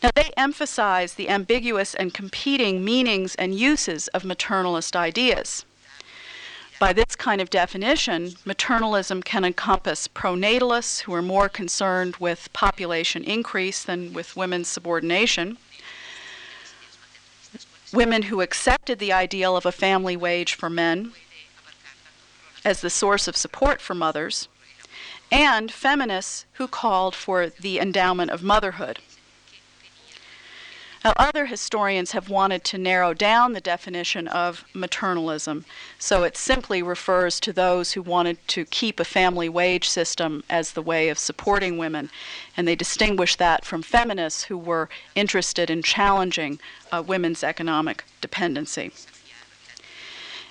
[0.00, 5.64] Now, they emphasize the ambiguous and competing meanings and uses of maternalist ideas.
[6.78, 13.24] By this kind of definition, maternalism can encompass pronatalists who are more concerned with population
[13.24, 15.58] increase than with women's subordination,
[17.92, 21.12] women who accepted the ideal of a family wage for men
[22.64, 24.48] as the source of support for mothers,
[25.30, 28.98] and feminists who called for the endowment of motherhood.
[31.04, 35.64] Now, other historians have wanted to narrow down the definition of maternalism,
[35.98, 40.72] so it simply refers to those who wanted to keep a family wage system as
[40.72, 42.10] the way of supporting women,
[42.56, 46.58] and they distinguish that from feminists who were interested in challenging
[46.90, 48.90] uh, women's economic dependency.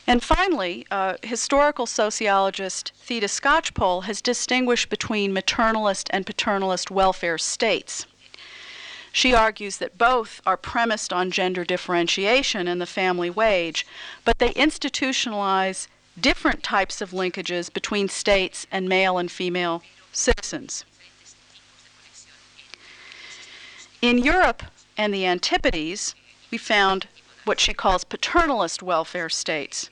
[0.09, 8.05] And finally, uh, historical sociologist Theda Skocpol has distinguished between maternalist and paternalist welfare states.
[9.11, 13.85] She argues that both are premised on gender differentiation and the family wage,
[14.23, 20.85] but they institutionalize different types of linkages between states and male and female citizens.
[24.01, 24.63] In Europe
[24.97, 26.15] and the Antipodes,
[26.49, 27.07] we found
[27.43, 29.89] what she calls paternalist welfare states,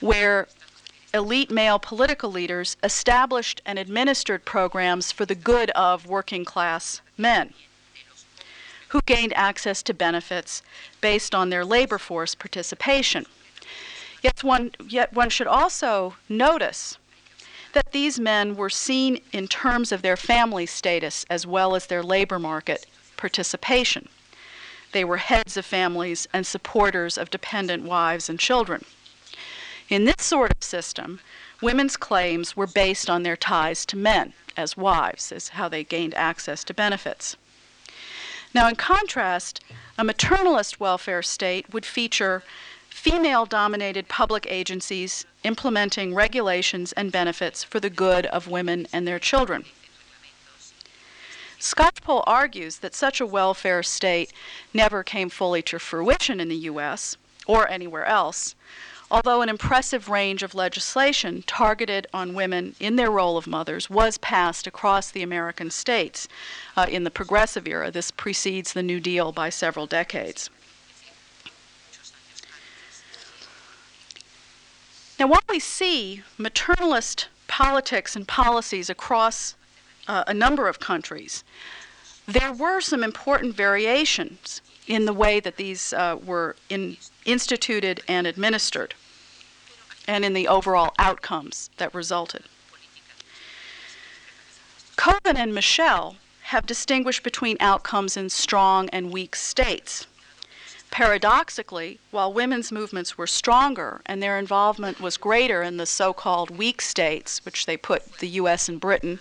[0.00, 0.48] where
[1.14, 7.54] elite male political leaders established and administered programs for the good of working class men
[8.88, 10.62] who gained access to benefits
[11.00, 13.26] based on their labor force participation.
[14.22, 16.98] Yet one, yet one should also notice
[17.72, 22.02] that these men were seen in terms of their family status as well as their
[22.02, 24.08] labor market participation.
[24.92, 28.84] They were heads of families and supporters of dependent wives and children.
[29.88, 31.20] In this sort of system,
[31.62, 36.14] women's claims were based on their ties to men as wives, as how they gained
[36.14, 37.36] access to benefits.
[38.52, 39.62] Now, in contrast,
[39.96, 42.42] a maternalist welfare state would feature
[42.88, 49.20] female dominated public agencies implementing regulations and benefits for the good of women and their
[49.20, 49.66] children.
[51.60, 54.32] Skocpol argues that such a welfare state
[54.74, 57.16] never came fully to fruition in the U.S.
[57.46, 58.54] or anywhere else,
[59.10, 64.18] although an impressive range of legislation targeted on women in their role of mothers was
[64.18, 66.26] passed across the American states
[66.76, 67.90] uh, in the progressive era.
[67.90, 70.50] This precedes the New Deal by several decades.
[75.18, 79.54] Now, while we see maternalist politics and policies across
[80.08, 81.42] uh, a number of countries,
[82.26, 88.26] there were some important variations in the way that these uh, were in, instituted and
[88.26, 88.94] administered,
[90.06, 92.44] and in the overall outcomes that resulted.
[94.96, 100.06] Koven and Michel have distinguished between outcomes in strong and weak states.
[100.90, 106.56] Paradoxically, while women's movements were stronger and their involvement was greater in the so called
[106.56, 109.18] weak states, which they put the US and Britain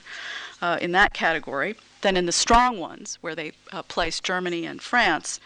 [0.61, 1.75] uh, in that category,
[2.05, 5.39] than in the strong ones, where they uh, placed Germany and France,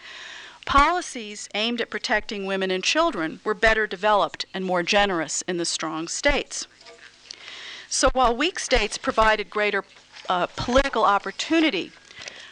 [0.65, 5.65] Policies aimed at protecting women and children were better developed and more generous in the
[5.65, 6.67] strong states.
[7.89, 9.83] So while weak states provided greater
[10.29, 11.91] uh, political opportunity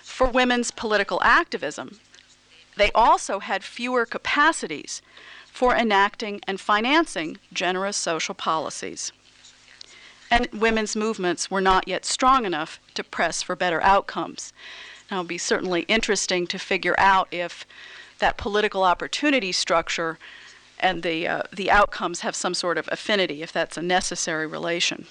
[0.02, 2.00] for women's political activism,
[2.76, 5.04] they also had fewer capacities
[5.46, 9.12] for enacting and financing generous social policies.
[10.30, 14.54] And women's movements were not yet strong enough to press for better outcomes.
[15.10, 17.66] Now, it would be certainly interesting to figure out if
[18.20, 20.18] that political opportunity structure
[20.80, 25.08] and the, uh, the outcomes have some sort of affinity, if that's a necessary relation.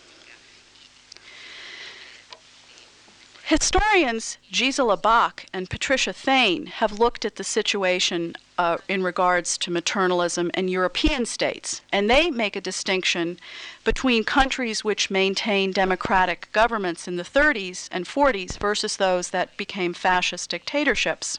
[3.47, 9.71] Historians Gisela Bock and Patricia Thane have looked at the situation uh, in regards to
[9.71, 13.39] maternalism in European states, and they make a distinction
[13.85, 19.95] between countries which maintained democratic governments in the 30s and 40s versus those that became
[19.95, 21.39] fascist dictatorships.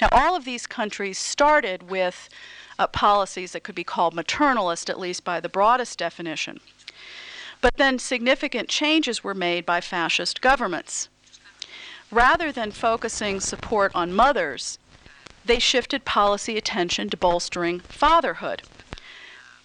[0.00, 2.28] Now, all of these countries started with
[2.76, 6.58] uh, policies that could be called maternalist, at least by the broadest definition.
[7.64, 11.08] But then significant changes were made by fascist governments.
[12.10, 14.78] Rather than focusing support on mothers,
[15.46, 18.64] they shifted policy attention to bolstering fatherhood.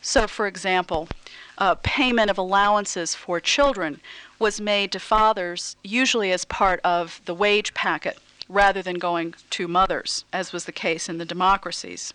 [0.02, 1.10] So, for example,
[1.58, 4.00] uh, payment of allowances for children
[4.40, 9.68] was made to fathers usually as part of the wage packet rather than going to
[9.68, 12.14] mothers, as was the case in the democracies.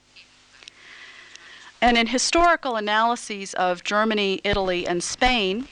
[1.85, 5.68] And in historical analyses of Germany, Italy, and Spain,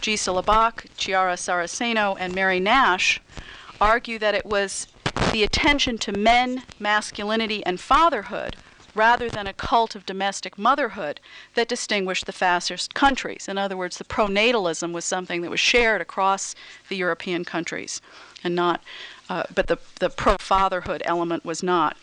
[0.00, 3.20] Gisela Bock, Chiara Saraceno, and Mary Nash
[3.80, 4.88] argue that it was
[5.30, 8.56] the attention to men, masculinity, and fatherhood
[8.96, 11.20] rather than a cult of domestic motherhood
[11.54, 13.46] that distinguished the fascist countries.
[13.46, 16.56] In other words, the pronatalism was something that was shared across
[16.88, 18.00] the European countries,
[18.42, 18.82] and not,
[19.28, 21.96] uh, but the, the pro fatherhood element was not.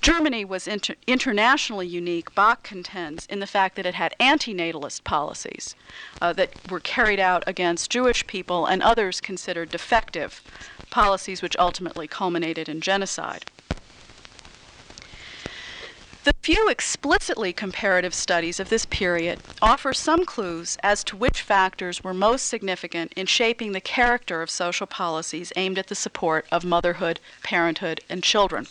[0.00, 5.76] Germany was inter- internationally unique, Bock contends, in the fact that it had antinatalist policies
[6.22, 10.40] uh, that were carried out against Jewish people and others considered defective,
[10.88, 13.44] policies which ultimately culminated in genocide.
[16.24, 22.02] The few explicitly comparative studies of this period offer some clues as to which factors
[22.02, 26.64] were most significant in shaping the character of social policies aimed at the support of
[26.64, 28.66] motherhood, parenthood, and children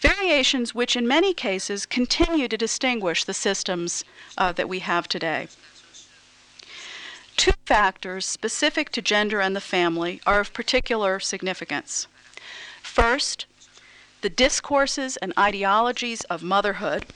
[0.00, 4.04] variations which in many cases continue to distinguish the systems
[4.36, 5.48] uh, that we have today.
[7.36, 12.06] Two factors specific to gender and the family are of particular significance.
[12.82, 13.46] First,
[14.22, 17.06] the discourses and ideologies of motherhood,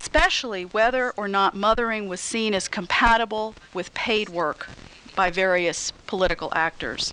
[0.00, 4.68] especially whether or not mothering was seen as compatible with paid work
[5.14, 7.12] by various political actors.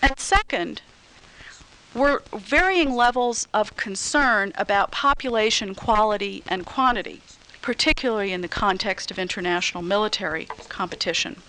[0.00, 0.82] And second,
[1.96, 7.22] were varying levels of concern about population quality and quantity,
[7.62, 11.40] particularly in the context of international military competition.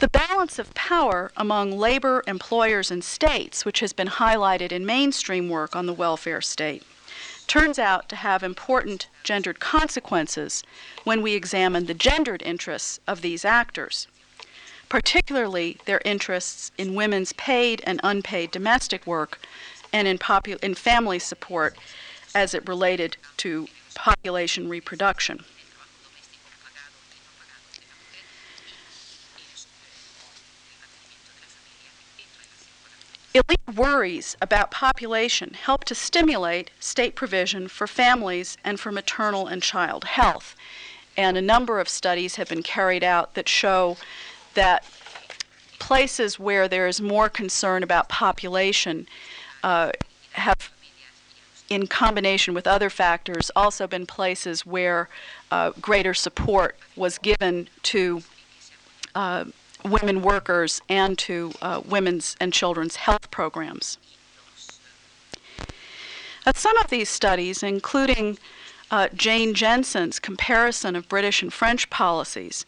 [0.00, 5.48] The balance of power among labor, employers, and states, which has been highlighted in mainstream
[5.48, 6.82] work on the welfare state,
[7.46, 10.64] turns out to have important gendered consequences
[11.04, 14.08] when we examine the gendered interests of these actors
[14.88, 19.40] particularly their interests in women's paid and unpaid domestic work
[19.92, 21.76] and in, popu- in family support
[22.34, 25.44] as it related to population reproduction.
[33.34, 39.62] Elite worries about population help to stimulate state provision for families and for maternal and
[39.62, 40.56] child health.
[41.18, 43.98] And a number of studies have been carried out that show
[44.56, 44.84] that
[45.78, 49.06] places where there is more concern about population
[49.62, 49.92] uh,
[50.32, 50.70] have,
[51.70, 55.08] in combination with other factors, also been places where
[55.50, 58.22] uh, greater support was given to
[59.14, 59.44] uh,
[59.84, 63.98] women workers and to uh, women's and children's health programs.
[66.54, 68.38] some of these studies, including
[68.90, 72.64] uh, Jane Jenson's comparison of British and French policies,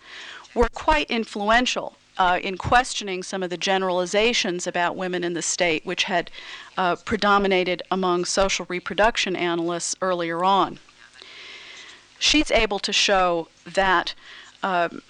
[0.59, 5.87] were quite influential uh, in questioning some of the generalizations about women in the state,
[5.87, 6.33] which had
[6.77, 10.81] uh, predominated among social reproduction analysts earlier on.
[12.19, 14.15] She's able to show that
[14.65, 15.01] um,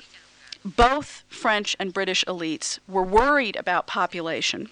[0.66, 4.68] both French and British elites were worried about population,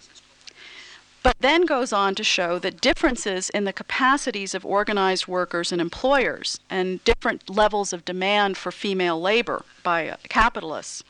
[1.26, 5.80] but then goes on to show that differences in the capacities of organized workers and
[5.80, 11.02] employers and different levels of demand for female labor by uh, capitalists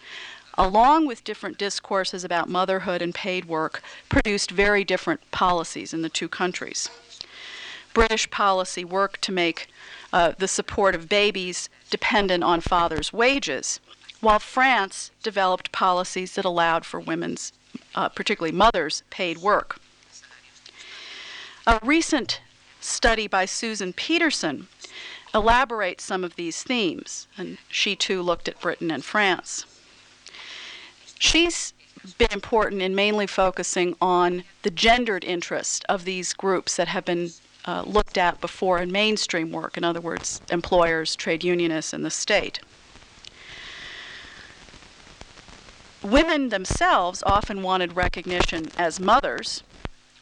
[0.57, 6.09] along with different discourses about motherhood and paid work, produced very different policies in the
[6.09, 6.89] two countries.
[7.93, 9.69] British policy worked to make
[10.14, 13.81] uh, the support of babies dependent on fathers' wages,
[14.23, 17.53] while France developed policies that allowed for women's
[17.95, 19.79] uh, particularly mothers, paid work.
[21.69, 22.41] A recent
[22.81, 24.69] study by Susan Pedersen
[25.35, 29.67] elaborates some of these themes, and she too looked at Britain and France.
[31.19, 31.73] She's
[32.19, 37.31] been important in mainly focusing on the gendered interest of these groups that have been
[37.64, 42.11] uh, looked at before in mainstream work, in other words, employers, trade unionists, and the
[42.11, 42.61] state.
[46.01, 49.64] Women themselves often wanted recognition as mothers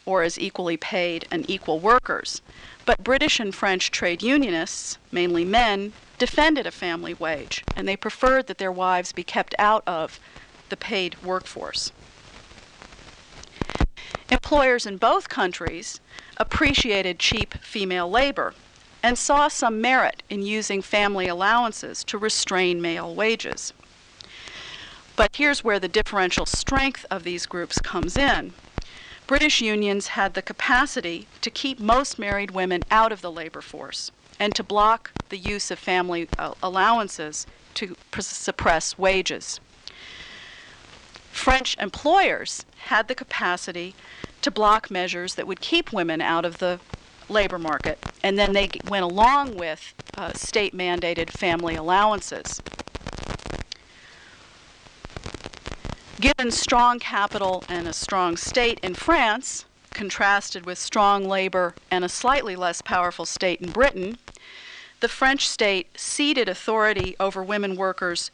[0.06, 2.42] or as equally paid and equal workers,
[2.84, 8.46] but British and French trade unionists, mainly men, defended a family wage, and they preferred
[8.46, 10.20] that their wives be kept out of
[10.68, 11.92] the paid workforce.
[14.30, 16.00] Employers in both countries
[16.38, 18.54] appreciated cheap female labor
[19.02, 23.74] and saw some merit in using family allowances to restrain male wages.
[25.16, 28.54] But here's where the differential strength of these groups comes in.
[29.26, 34.10] British unions had the capacity to keep most married women out of the labor force
[34.38, 39.60] and to block the use of family uh, allowances to suppress wages.
[41.32, 43.94] French employers had the capacity
[44.42, 46.78] to block measures that would keep women out of the
[47.30, 52.60] labor market, and then they went along with uh, state mandated family allowances.
[56.20, 62.08] Given strong capital and a strong state in France, contrasted with strong labor and a
[62.08, 64.18] slightly less powerful state in Britain,
[65.00, 68.30] the French state ceded authority over women workers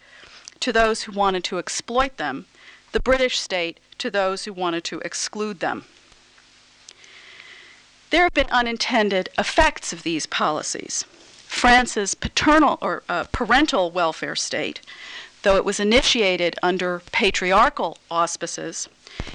[0.60, 2.46] to those who wanted to exploit them
[2.92, 5.84] the British state to those who wanted to exclude them.
[8.10, 11.04] There have been unintended effects of these policies.
[11.46, 14.80] France's paternal or uh, parental welfare state,
[15.42, 18.88] though it was initiated under patriarchal auspices,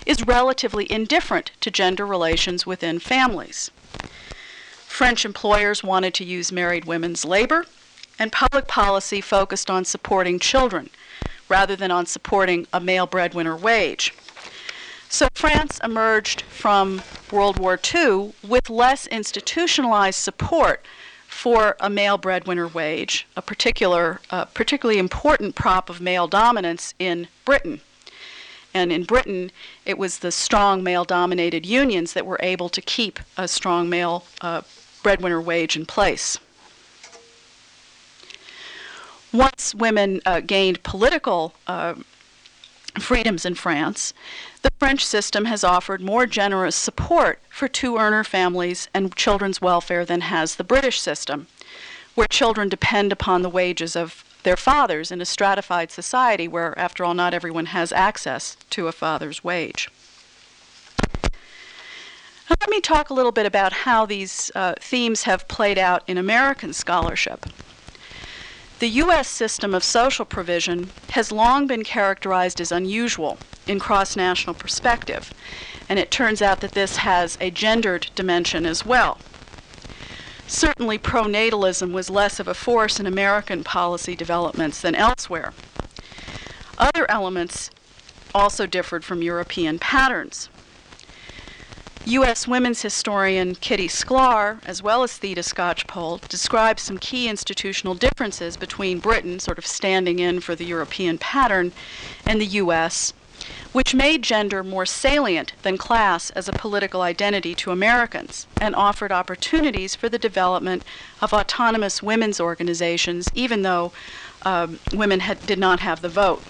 [0.05, 3.71] is relatively indifferent to gender relations within families.
[4.85, 7.65] French employers wanted to use married women's labor,
[8.17, 10.89] and public policy focused on supporting children
[11.49, 14.13] rather than on supporting a male breadwinner wage.
[15.09, 17.01] So France emerged from
[17.31, 20.83] World War II with less institutionalized support
[21.35, 27.27] for a male breadwinner wage, a particular, uh, particularly important prop of male dominance in
[27.43, 27.81] Britain.
[28.73, 29.51] And in Britain,
[29.85, 34.23] it was the strong male dominated unions that were able to keep a strong male
[34.39, 34.61] uh,
[35.03, 36.39] breadwinner wage in place.
[39.33, 41.95] Once women uh, gained political uh,
[42.97, 44.13] freedoms in France,
[44.65, 50.03] the French system has offered more generous support for two earner families and children's welfare
[50.03, 51.45] than has the British system,
[52.15, 57.05] where children depend upon the wages of their fathers in a stratified society where, after
[57.05, 59.87] all, not everyone has access to a father's wage.
[62.49, 66.17] let me talk a little bit about how these uh, themes have played out in
[66.17, 67.45] American scholarship.
[68.79, 69.29] The U.S.
[69.29, 75.31] system of social provision has long been characterized as unusual in cross national perspective,
[75.87, 79.19] and it turns out that this has a gendered dimension as well.
[80.45, 85.53] Certainly, pronatalism was less of a force in American policy developments than elsewhere.
[86.77, 87.71] Other elements
[88.33, 90.49] also differed from European patterns.
[92.07, 92.47] U.S.
[92.47, 98.99] women's historian Kitty Sklar, as well as Theda Skocpol, describes some key institutional differences between
[98.99, 101.71] Britain, sort of standing in for the European pattern,
[102.23, 103.13] and the U.S.,
[103.71, 109.11] which made gender more salient than class as a political identity to Americans and offered
[109.11, 110.83] opportunities for the development
[111.23, 113.91] of autonomous women's organizations, even though
[114.43, 116.43] um, women had, did not have the vote.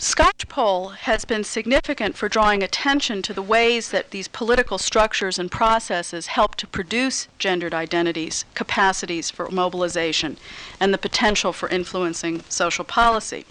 [0.00, 5.50] Skocpol has been significant for drawing attention to the ways that these political structures and
[5.50, 10.38] processes help to produce gendered identities, capacities for mobilization,
[10.80, 13.44] and the potential for influencing social policy.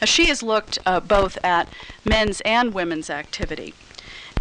[0.00, 1.68] Now, she has looked uh, both at
[2.04, 3.74] men's and women's activity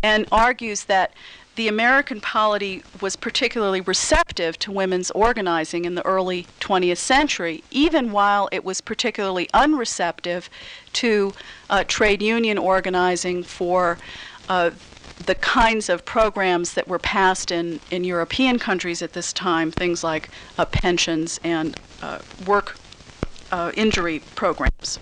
[0.03, 1.13] and argues that
[1.61, 8.11] the American polity was particularly receptive to women's organizing in the early 20th century, even
[8.11, 10.49] while it was particularly unreceptive
[10.91, 11.31] to
[11.69, 13.99] uh, trade union organizing for
[14.49, 14.71] uh,
[15.27, 20.03] the kinds of programs that were passed in, in European countries at this time, things
[20.03, 22.75] like uh, pensions and uh, work
[23.51, 24.97] uh, injury programs.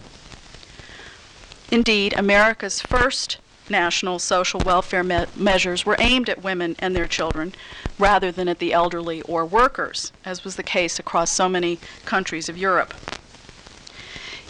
[1.72, 3.38] Indeed, America's first
[3.70, 7.54] national social welfare me- measures were aimed at women and their children
[7.98, 12.50] rather than at the elderly or workers, as was the case across so many countries
[12.50, 12.94] of Europe.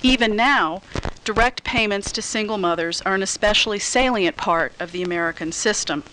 [0.01, 0.82] Even now,
[1.24, 6.03] direct payments to single mothers are an especially salient part of the American system.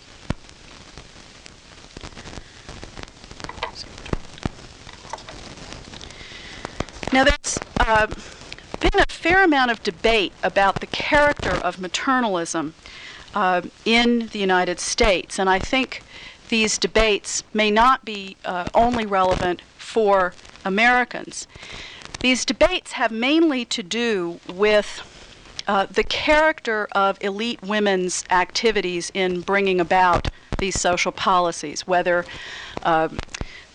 [7.13, 8.07] Now, there's uh,
[8.79, 12.73] been a fair amount of debate about the character of maternalism
[13.37, 16.01] uh, in the United States, and I think
[16.49, 20.33] these debates may not be uh, only relevant for
[20.65, 21.47] Americans.
[22.21, 24.87] These debates have mainly to do with
[25.67, 32.25] uh, the character of elite women's activities in bringing about these social policies, whether
[32.81, 33.19] um,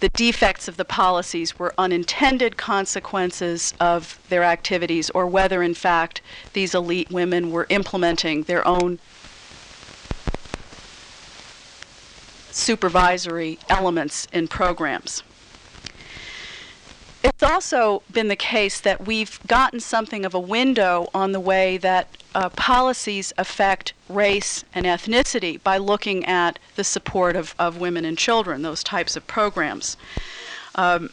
[0.00, 6.20] the defects of the policies were unintended consequences of their activities, or whether, in fact,
[6.52, 8.98] these elite women were implementing their own
[12.54, 15.22] supervisory elements in programs.
[17.24, 21.76] It's also been the case that we've gotten something of a window on the way
[21.78, 28.04] that uh, policies affect race and ethnicity by looking at the support of, of women
[28.04, 29.96] and children, those types of programs.
[30.74, 31.10] Um,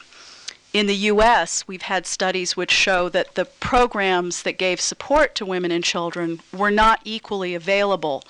[0.73, 5.45] in the US, we've had studies which show that the programs that gave support to
[5.45, 8.23] women and children were not equally available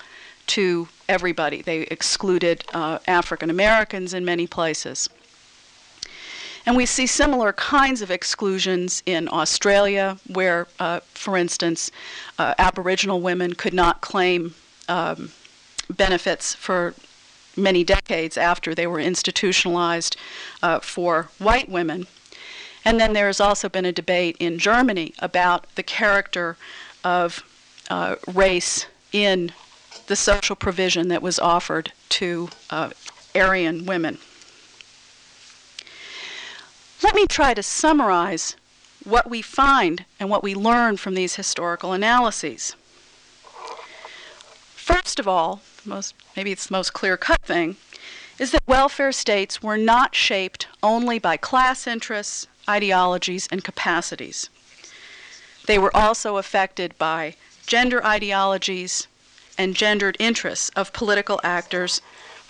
[0.50, 1.62] to everybody.
[1.62, 5.08] They excluded uh, African Americans in many places.
[6.66, 11.90] And we see similar kinds of exclusions in Australia, where, uh, for instance,
[12.38, 14.54] uh, Aboriginal women could not claim
[14.88, 15.30] um,
[15.88, 16.94] benefits for
[17.56, 20.16] many decades after they were institutionalized
[20.62, 22.08] uh, for white women.
[22.84, 26.56] And then there has also been a debate in Germany about the character
[27.04, 27.44] of
[27.88, 29.52] uh, race in
[30.10, 32.90] the social provision that was offered to uh,
[33.32, 34.18] Aryan women.
[37.00, 38.56] Let me try to summarize
[39.04, 42.74] what we find and what we learn from these historical analyses.
[44.74, 47.76] First of all, most, maybe it's the most clear cut thing,
[48.36, 54.50] is that welfare states were not shaped only by class interests, ideologies, and capacities.
[55.66, 59.06] They were also affected by gender ideologies
[59.60, 62.00] and gendered interests of political actors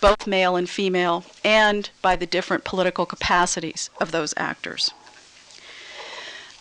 [0.01, 4.93] both male and female, and by the different political capacities of those actors.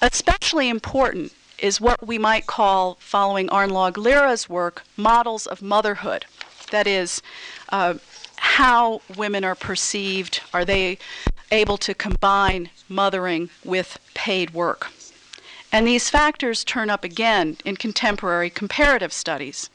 [0.01, 6.25] Especially important is what we might call, following Arnlaug Leira's work, models of motherhood.
[6.71, 7.21] That is,
[7.69, 7.93] uh,
[8.37, 10.97] how women are perceived, are they
[11.51, 14.91] able to combine mothering with paid work?
[15.71, 19.69] And these factors turn up again in contemporary comparative studies.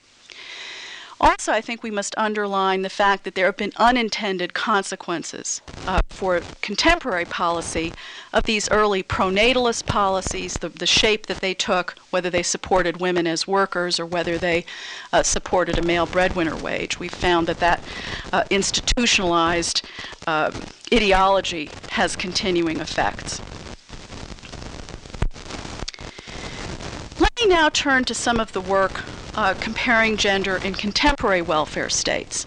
[1.25, 6.03] Also, I think we must underline the fact that there have been unintended consequences uh,
[6.11, 7.95] for contemporary policy
[8.35, 13.27] of these early pronatalist policies, the, the, shape that they took, whether they supported women
[13.27, 14.67] as workers or whether they
[15.15, 17.01] uh, supported a male breadwinner wage.
[17.01, 17.83] We found that that
[18.31, 19.81] uh, institutionalized
[20.27, 20.53] uh,
[20.93, 23.41] ideology has continuing effects.
[27.19, 29.05] Let me now turn to some of the work
[29.35, 32.47] uh, comparing gender in contemporary welfare states.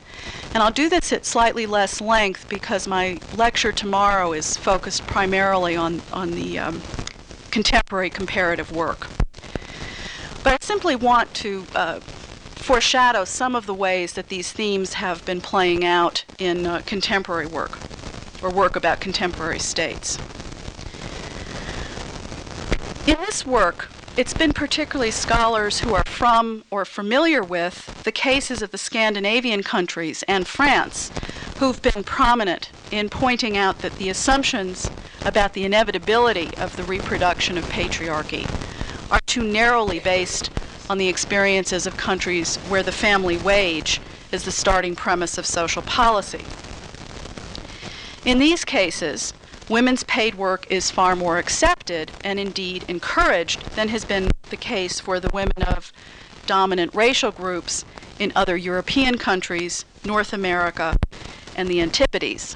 [0.53, 5.75] And I'll do this at slightly less length because my lecture tomorrow is focused primarily
[5.75, 6.81] on, on the um,
[7.51, 9.07] contemporary comparative work.
[10.43, 15.25] But I simply want to uh, foreshadow some of the ways that these themes have
[15.25, 17.77] been playing out in uh, contemporary work,
[18.41, 20.17] or work about contemporary states.
[23.07, 28.63] In this work, it's been particularly scholars who are from or familiar with the cases
[28.63, 31.11] of the Scandinavian countries and France
[31.57, 34.89] who've been prominent in pointing out that the assumptions
[35.23, 38.49] about the inevitability of the reproduction of patriarchy
[39.11, 40.49] are too narrowly based
[40.89, 44.01] on the experiences of countries where the family wage
[44.31, 46.49] is the starting premise of social policy.
[48.25, 49.33] In these cases,
[49.69, 54.99] women's paid work is far more accepted and indeed encouraged than has been the case
[54.99, 55.91] for the women of
[56.45, 57.83] dominant racial groups
[58.17, 60.95] in other European countries, North America,
[61.55, 62.55] and the Antipodes.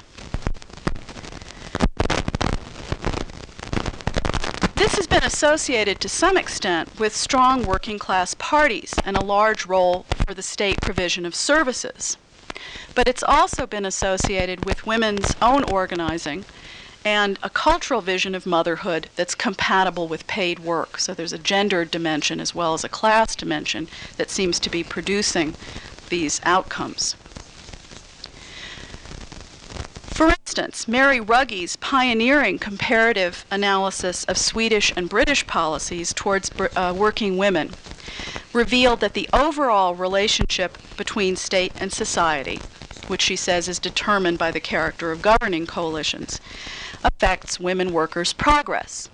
[4.74, 9.66] This has been associated to some extent with strong working class parties and a large
[9.66, 12.16] role for the state provision of services.
[12.94, 16.44] But it's also been associated with women's own organizing
[17.04, 20.98] and a cultural vision of motherhood that's compatible with paid work.
[20.98, 24.84] So there's a gendered dimension as well as a class dimension that seems to be
[24.84, 25.54] producing
[26.08, 27.16] these outcomes.
[30.12, 37.38] For instance, Mary Ruggie's pioneering comparative analysis of Swedish and British policies towards uh, working
[37.38, 37.70] women
[38.52, 42.60] revealed that the overall relationship between state and society,
[43.12, 46.40] which she says is determined by the character of governing coalitions,
[47.04, 49.10] affects women workers' progress.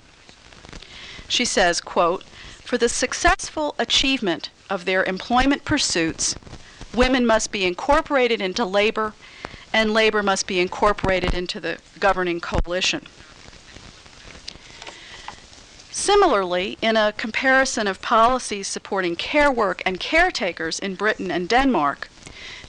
[1.26, 2.22] She says, quote,
[2.62, 6.36] for the successful achievement of their employment pursuits,
[6.94, 9.14] women must be incorporated into labor
[9.72, 13.04] and labor must be incorporated into the governing coalition.
[15.90, 22.08] Similarly, in a comparison of policies supporting care work and caretakers in Britain and Denmark,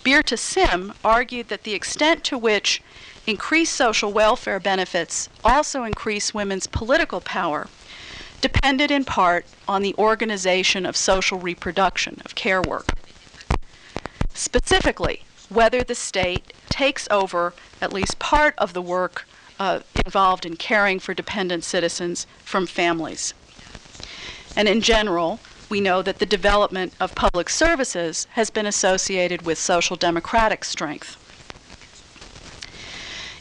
[0.03, 2.81] Birte Siim argued that the extent to which
[3.27, 7.67] increased social welfare benefits also increase women's political power
[8.41, 12.87] depended in part on the organization of social reproduction of care work.
[14.33, 19.27] Specifically, whether the state takes over at least part of the work
[19.59, 23.33] uh, involved in caring for dependent citizens from families.
[24.55, 25.39] And in general,
[25.69, 31.15] we know that the development of public services has been associated with social democratic strength.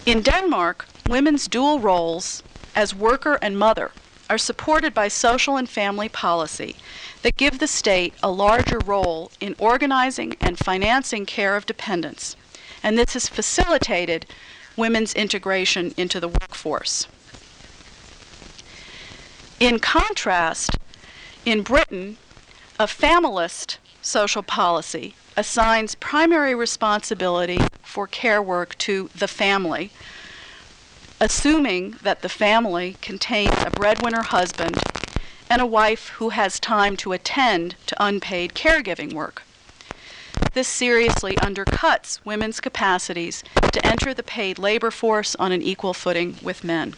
[0.05, 2.43] In Denmark, women's dual roles
[2.75, 3.91] as worker and mother
[4.31, 6.77] are supported by social and family policy
[7.23, 12.37] that give the state a larger role in organizing and financing care of dependents,
[12.83, 14.27] and this has facilitated
[14.77, 17.09] women's integration into the workforce.
[19.59, 20.79] In contrast,
[21.51, 22.19] in Britain,
[22.79, 29.91] a familist social policy assigns primary responsibility for care work to the family,
[31.19, 34.79] assuming that the family contains a breadwinner husband
[35.49, 39.43] and a wife who has time to attend to unpaid caregiving work.
[40.53, 43.43] This seriously undercuts women's capacities
[43.73, 46.95] to enter the paid labor force on an equal footing with men.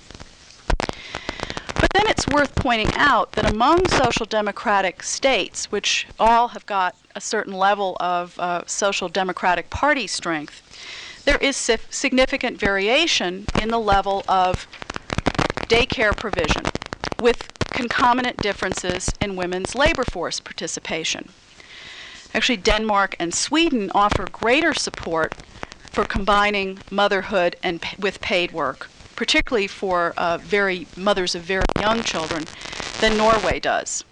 [2.32, 7.96] Worth pointing out that among social democratic states, which all have got a certain level
[7.98, 10.62] of uh, social democratic party strength,
[11.24, 14.68] there is significant variation in the level of
[15.68, 16.62] daycare provision,
[17.20, 21.30] with concomitant differences in women's labor force participation.
[22.32, 25.34] Actually, Denmark and Sweden offer greater support
[25.90, 28.88] for combining motherhood and with paid work,
[29.20, 32.48] particularly for uh, very mothers of very young children,
[33.00, 34.02] than Norway does.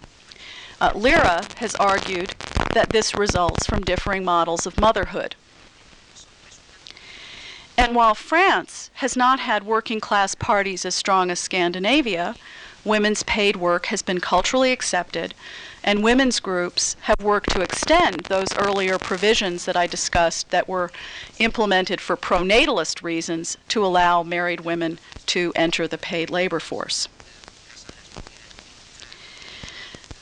[0.82, 2.34] Uh, Leira has argued
[2.74, 5.34] that this results from differing models of motherhood.
[7.78, 12.36] And while France has not had working class parties as strong as Scandinavia,
[12.84, 15.32] women's paid work has been culturally accepted,
[15.88, 20.90] and women's groups have worked to extend those earlier provisions that I discussed that were
[21.38, 27.08] implemented for pronatalist reasons to allow married women to enter the paid labor force.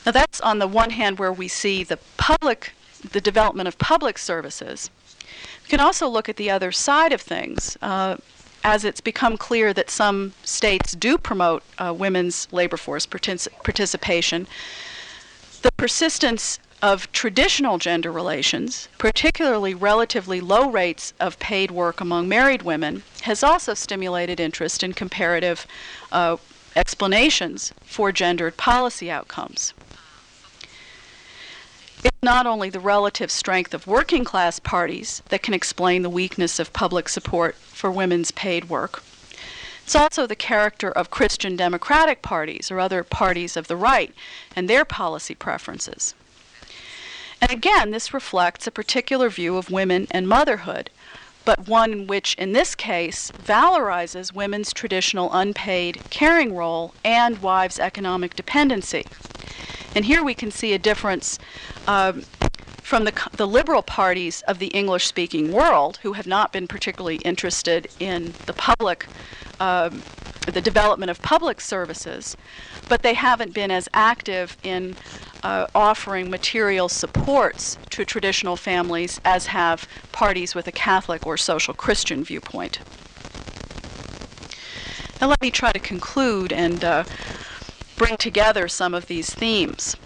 [0.05, 2.71] Now, that's on the one hand where we see the public,
[3.11, 4.89] the development of public services.
[5.63, 7.77] We can also look at the other side of things.
[7.81, 8.15] Uh,
[8.63, 14.47] as it's become clear that some states do promote uh, women's labor force partic- participation,
[15.61, 22.61] the persistence of traditional gender relations, particularly relatively low rates of paid work among married
[22.61, 25.65] women, has also stimulated interest in comparative
[26.11, 26.37] uh,
[26.75, 29.73] explanations for gendered policy outcomes.
[32.03, 36.59] It's not only the relative strength of working class parties that can explain the weakness
[36.59, 39.01] of public support for women's paid work.
[39.87, 44.13] It's also the character of Christian democratic parties or other parties of the right
[44.53, 46.13] and their policy preferences.
[47.39, 50.89] And again, this reflects a particular view of women and motherhood,
[51.45, 58.35] but one which, in this case, valorizes women's traditional unpaid caring role and wives' economic
[58.35, 59.05] dependency.
[59.97, 61.39] And here we can see a difference
[61.87, 62.21] um,
[62.83, 67.15] from the, the liberal parties of the English speaking world, who have not been particularly
[67.25, 69.07] interested in the public,
[69.59, 70.03] um,
[70.45, 72.37] the development of public services,
[72.87, 74.95] but they haven't been as active in
[75.41, 81.73] uh, offering material supports to traditional families as have parties with a Catholic or social
[81.73, 82.77] Christian viewpoint.
[85.19, 87.03] Now, let me try to conclude and uh,
[87.97, 89.97] bring together some of these themes.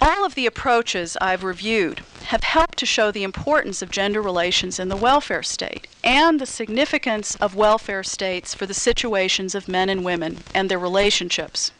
[0.00, 4.78] All of the approaches I've reviewed have helped to show the importance of gender relations
[4.78, 9.88] in the welfare state and the significance of welfare states for the situations of men
[9.88, 11.70] and women and their relationships.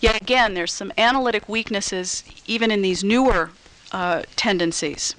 [0.00, 3.50] Yet again, there's some analytic weaknesses even in these newer
[3.92, 5.14] uh, tendencies.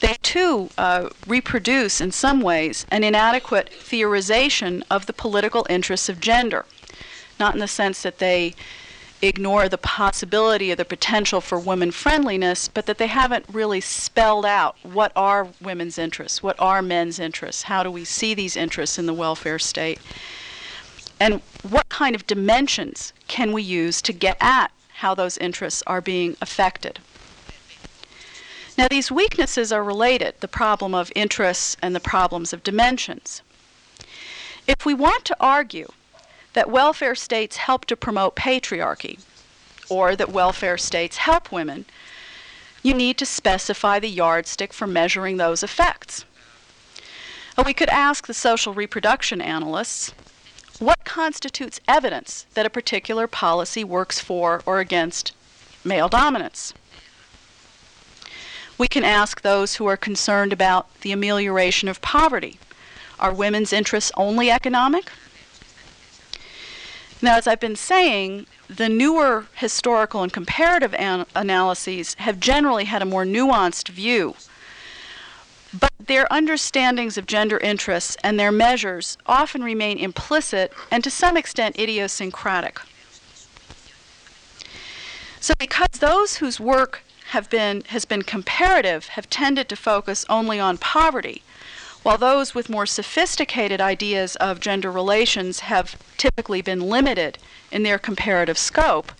[0.00, 6.20] They too uh, reproduce, in some ways, an inadequate theorization of the political interests of
[6.20, 6.64] gender.
[7.38, 8.54] Not in the sense that they
[9.22, 14.44] ignore the possibility or the potential for women friendliness, but that they haven't really spelled
[14.44, 18.98] out what are women's interests, what are men's interests, how do we see these interests
[18.98, 19.98] in the welfare state,
[21.18, 26.00] and what kind of dimensions can we use to get at how those interests are
[26.00, 26.98] being affected.
[28.78, 33.40] Now, these weaknesses are related the problem of interests and the problems of dimensions.
[34.66, 35.88] If we want to argue
[36.52, 39.20] that welfare states help to promote patriarchy,
[39.88, 41.86] or that welfare states help women,
[42.82, 46.24] you need to specify the yardstick for measuring those effects.
[47.64, 50.12] we could ask the social reproduction analysts
[50.78, 55.32] what constitutes evidence that a particular policy works for or against
[55.84, 56.74] male dominance?
[58.78, 62.58] We can ask those who are concerned about the amelioration of poverty.
[63.18, 65.10] Are women's interests only economic?
[67.22, 73.00] Now, as I've been saying, the newer historical and comparative an- analyses have generally had
[73.00, 74.36] a more nuanced view.
[75.78, 81.36] But their understandings of gender interests and their measures often remain implicit and to some
[81.36, 82.80] extent idiosyncratic.
[85.40, 90.60] So, because those whose work have been, has been comparative have tended to focus only
[90.60, 91.42] on poverty,
[92.02, 97.36] while those with more sophisticated ideas of gender relations have typically been limited
[97.72, 99.10] in their comparative scope,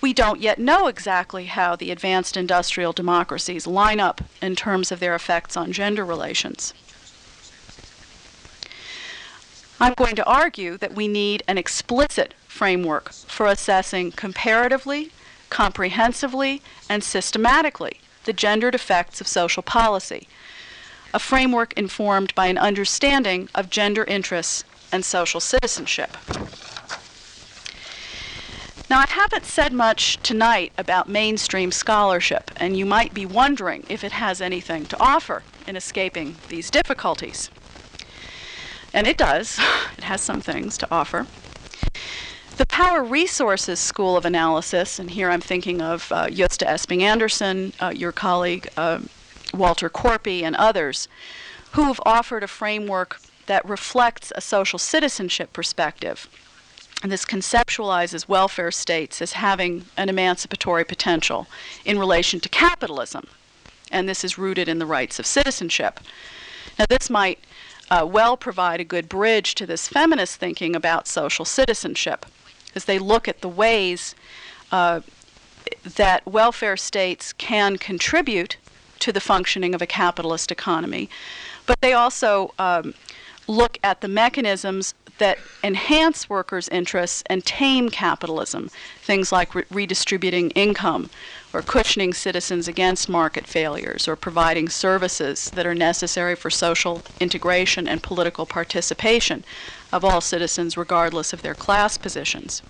[0.00, 5.00] we don't yet know exactly how the advanced industrial democracies line up in terms of
[5.00, 6.72] their effects on gender relations.
[9.80, 15.10] I'm going to argue that we need an explicit framework for assessing comparatively
[15.54, 20.26] comprehensively, and systematically the gendered effects of social policy,
[21.14, 26.16] a framework informed by an understanding of gender interests and social citizenship.
[28.90, 34.02] Now, I haven't said much tonight about mainstream scholarship, and you might be wondering if
[34.02, 37.48] it has anything to offer in escaping these difficulties.
[38.92, 39.60] And it does,
[39.98, 41.28] it has some things to offer.
[42.56, 47.88] The Power Resources School of Analysis, and here I'm thinking of uh, Esping Andersen, uh,
[47.88, 49.00] your colleague uh,
[49.52, 51.08] Walter Korpi, and others,
[51.72, 56.28] who have offered a framework that reflects a social citizenship perspective.
[57.02, 61.48] And this conceptualizes welfare states as having an emancipatory potential
[61.84, 63.26] in relation to capitalism.
[63.90, 65.98] And this is rooted in the rights of citizenship.
[66.78, 67.40] Now, this might
[67.90, 72.26] uh, well provide a good bridge to this feminist thinking about social citizenship
[72.74, 74.14] as they look at the ways
[74.72, 75.00] uh,
[75.84, 78.56] that welfare states can contribute
[79.00, 81.08] to the functioning of a capitalist economy.
[81.66, 82.94] But they also um,
[83.46, 88.68] look at the mechanisms that enhance workers' interests and tame capitalism,
[89.02, 91.08] things like re- redistributing income
[91.52, 97.86] or cushioning citizens against market failures or providing services that are necessary for social integration
[97.86, 99.44] and political participation
[99.94, 102.62] of all citizens, regardless of their class positions.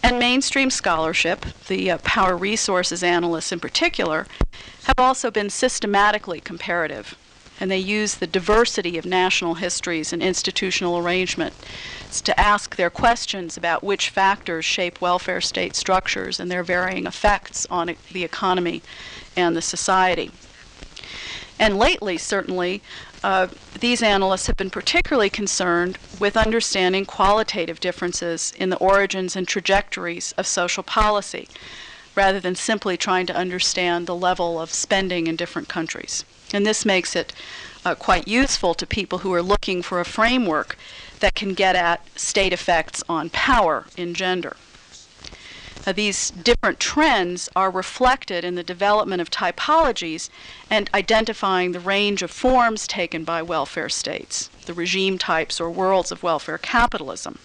[0.00, 4.28] And mainstream scholarship, the uh, power resources analysts in particular,
[4.84, 7.16] have also been systematically comparative.
[7.58, 13.56] And they use the diversity of national histories and institutional arrangements to ask their questions
[13.56, 18.82] about which factors shape welfare state structures and their varying effects on the economy
[19.36, 20.30] and the society.
[21.58, 22.82] And lately, certainly,
[23.22, 23.48] uh,
[23.78, 30.32] these analysts have been particularly concerned with understanding qualitative differences in the origins and trajectories
[30.32, 31.48] of social policy,
[32.14, 36.24] rather than simply trying to understand the level of spending in different countries.
[36.52, 37.32] And this makes it
[37.84, 40.76] uh, quite useful to people who are looking for a framework
[41.20, 44.56] that can get at state effects on power in gender.
[45.86, 50.28] Uh, these different trends are reflected in the development of typologies
[50.68, 56.10] and identifying the range of forms taken by welfare states, the regime types or worlds
[56.10, 57.38] of welfare capitalism.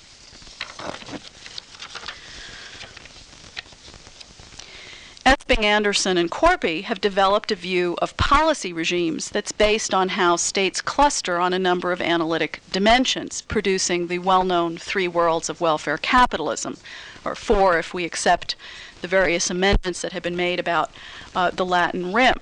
[5.24, 10.36] Esping Andersen and Korpi have developed a view of policy regimes that's based on how
[10.36, 15.62] states cluster on a number of analytic dimensions, producing the well known three worlds of
[15.62, 16.76] welfare capitalism,
[17.26, 18.56] or four if we accept
[19.02, 20.92] the various amendments that have been made about
[21.36, 22.40] uh, the Latin Rim.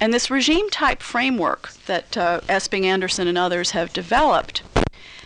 [0.00, 4.62] And this regime type framework that uh, Esping Andersen and others have developed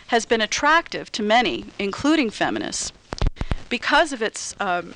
[0.07, 2.91] has been attractive to many, including feminists,
[3.69, 4.93] because of its um,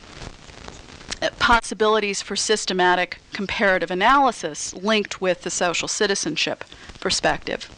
[1.40, 6.64] possibilities for systematic comparative analysis linked with the social citizenship
[7.00, 7.70] perspective.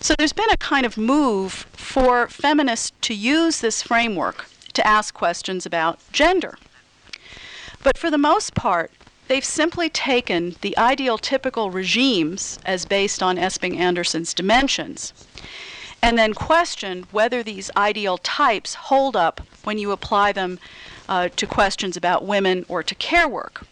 [0.00, 5.14] So there's been a kind of move for feminists to use this framework to ask
[5.14, 6.58] questions about gender.
[7.82, 8.90] But for the most part,
[9.28, 15.12] they've simply taken the ideal typical regimes as based on Esping Andersen's dimensions
[16.04, 20.58] and then questioned whether these ideal types hold up when you apply them
[21.08, 23.66] uh, to questions about women or to care work.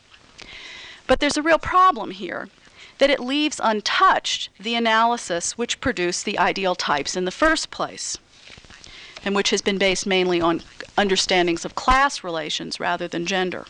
[1.07, 2.48] But there's a real problem here
[2.96, 8.16] that it leaves untouched the analysis which produced the ideal types in the first place,
[9.22, 10.62] and which has been based mainly on
[10.97, 13.66] understandings of class relations rather than gender.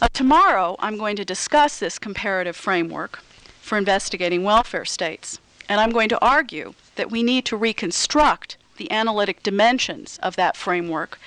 [0.00, 3.20] Uh, tomorrow, I'm going to discuss this comparative framework
[3.60, 5.38] for investigating welfare states,
[5.68, 10.56] and I'm going to argue that we need to reconstruct the analytic dimensions of that
[10.56, 11.18] framework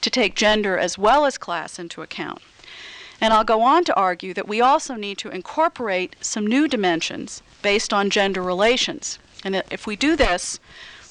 [0.00, 2.42] to take gender as well as class into account.
[3.20, 7.42] And I'll go on to argue that we also need to incorporate some new dimensions
[7.62, 9.18] based on gender relations.
[9.44, 10.60] And if we do this,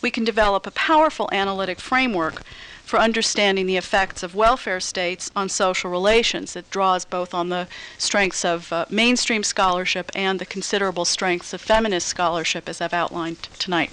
[0.07, 2.41] we can develop a powerful analytic framework
[2.85, 6.55] for understanding the effects of welfare states on social relations.
[6.55, 11.59] It draws both on the strengths of uh, mainstream scholarship and the considerable strengths of
[11.59, 13.89] feminist scholarship, as I've outlined tonight.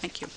[0.00, 0.28] Thank you.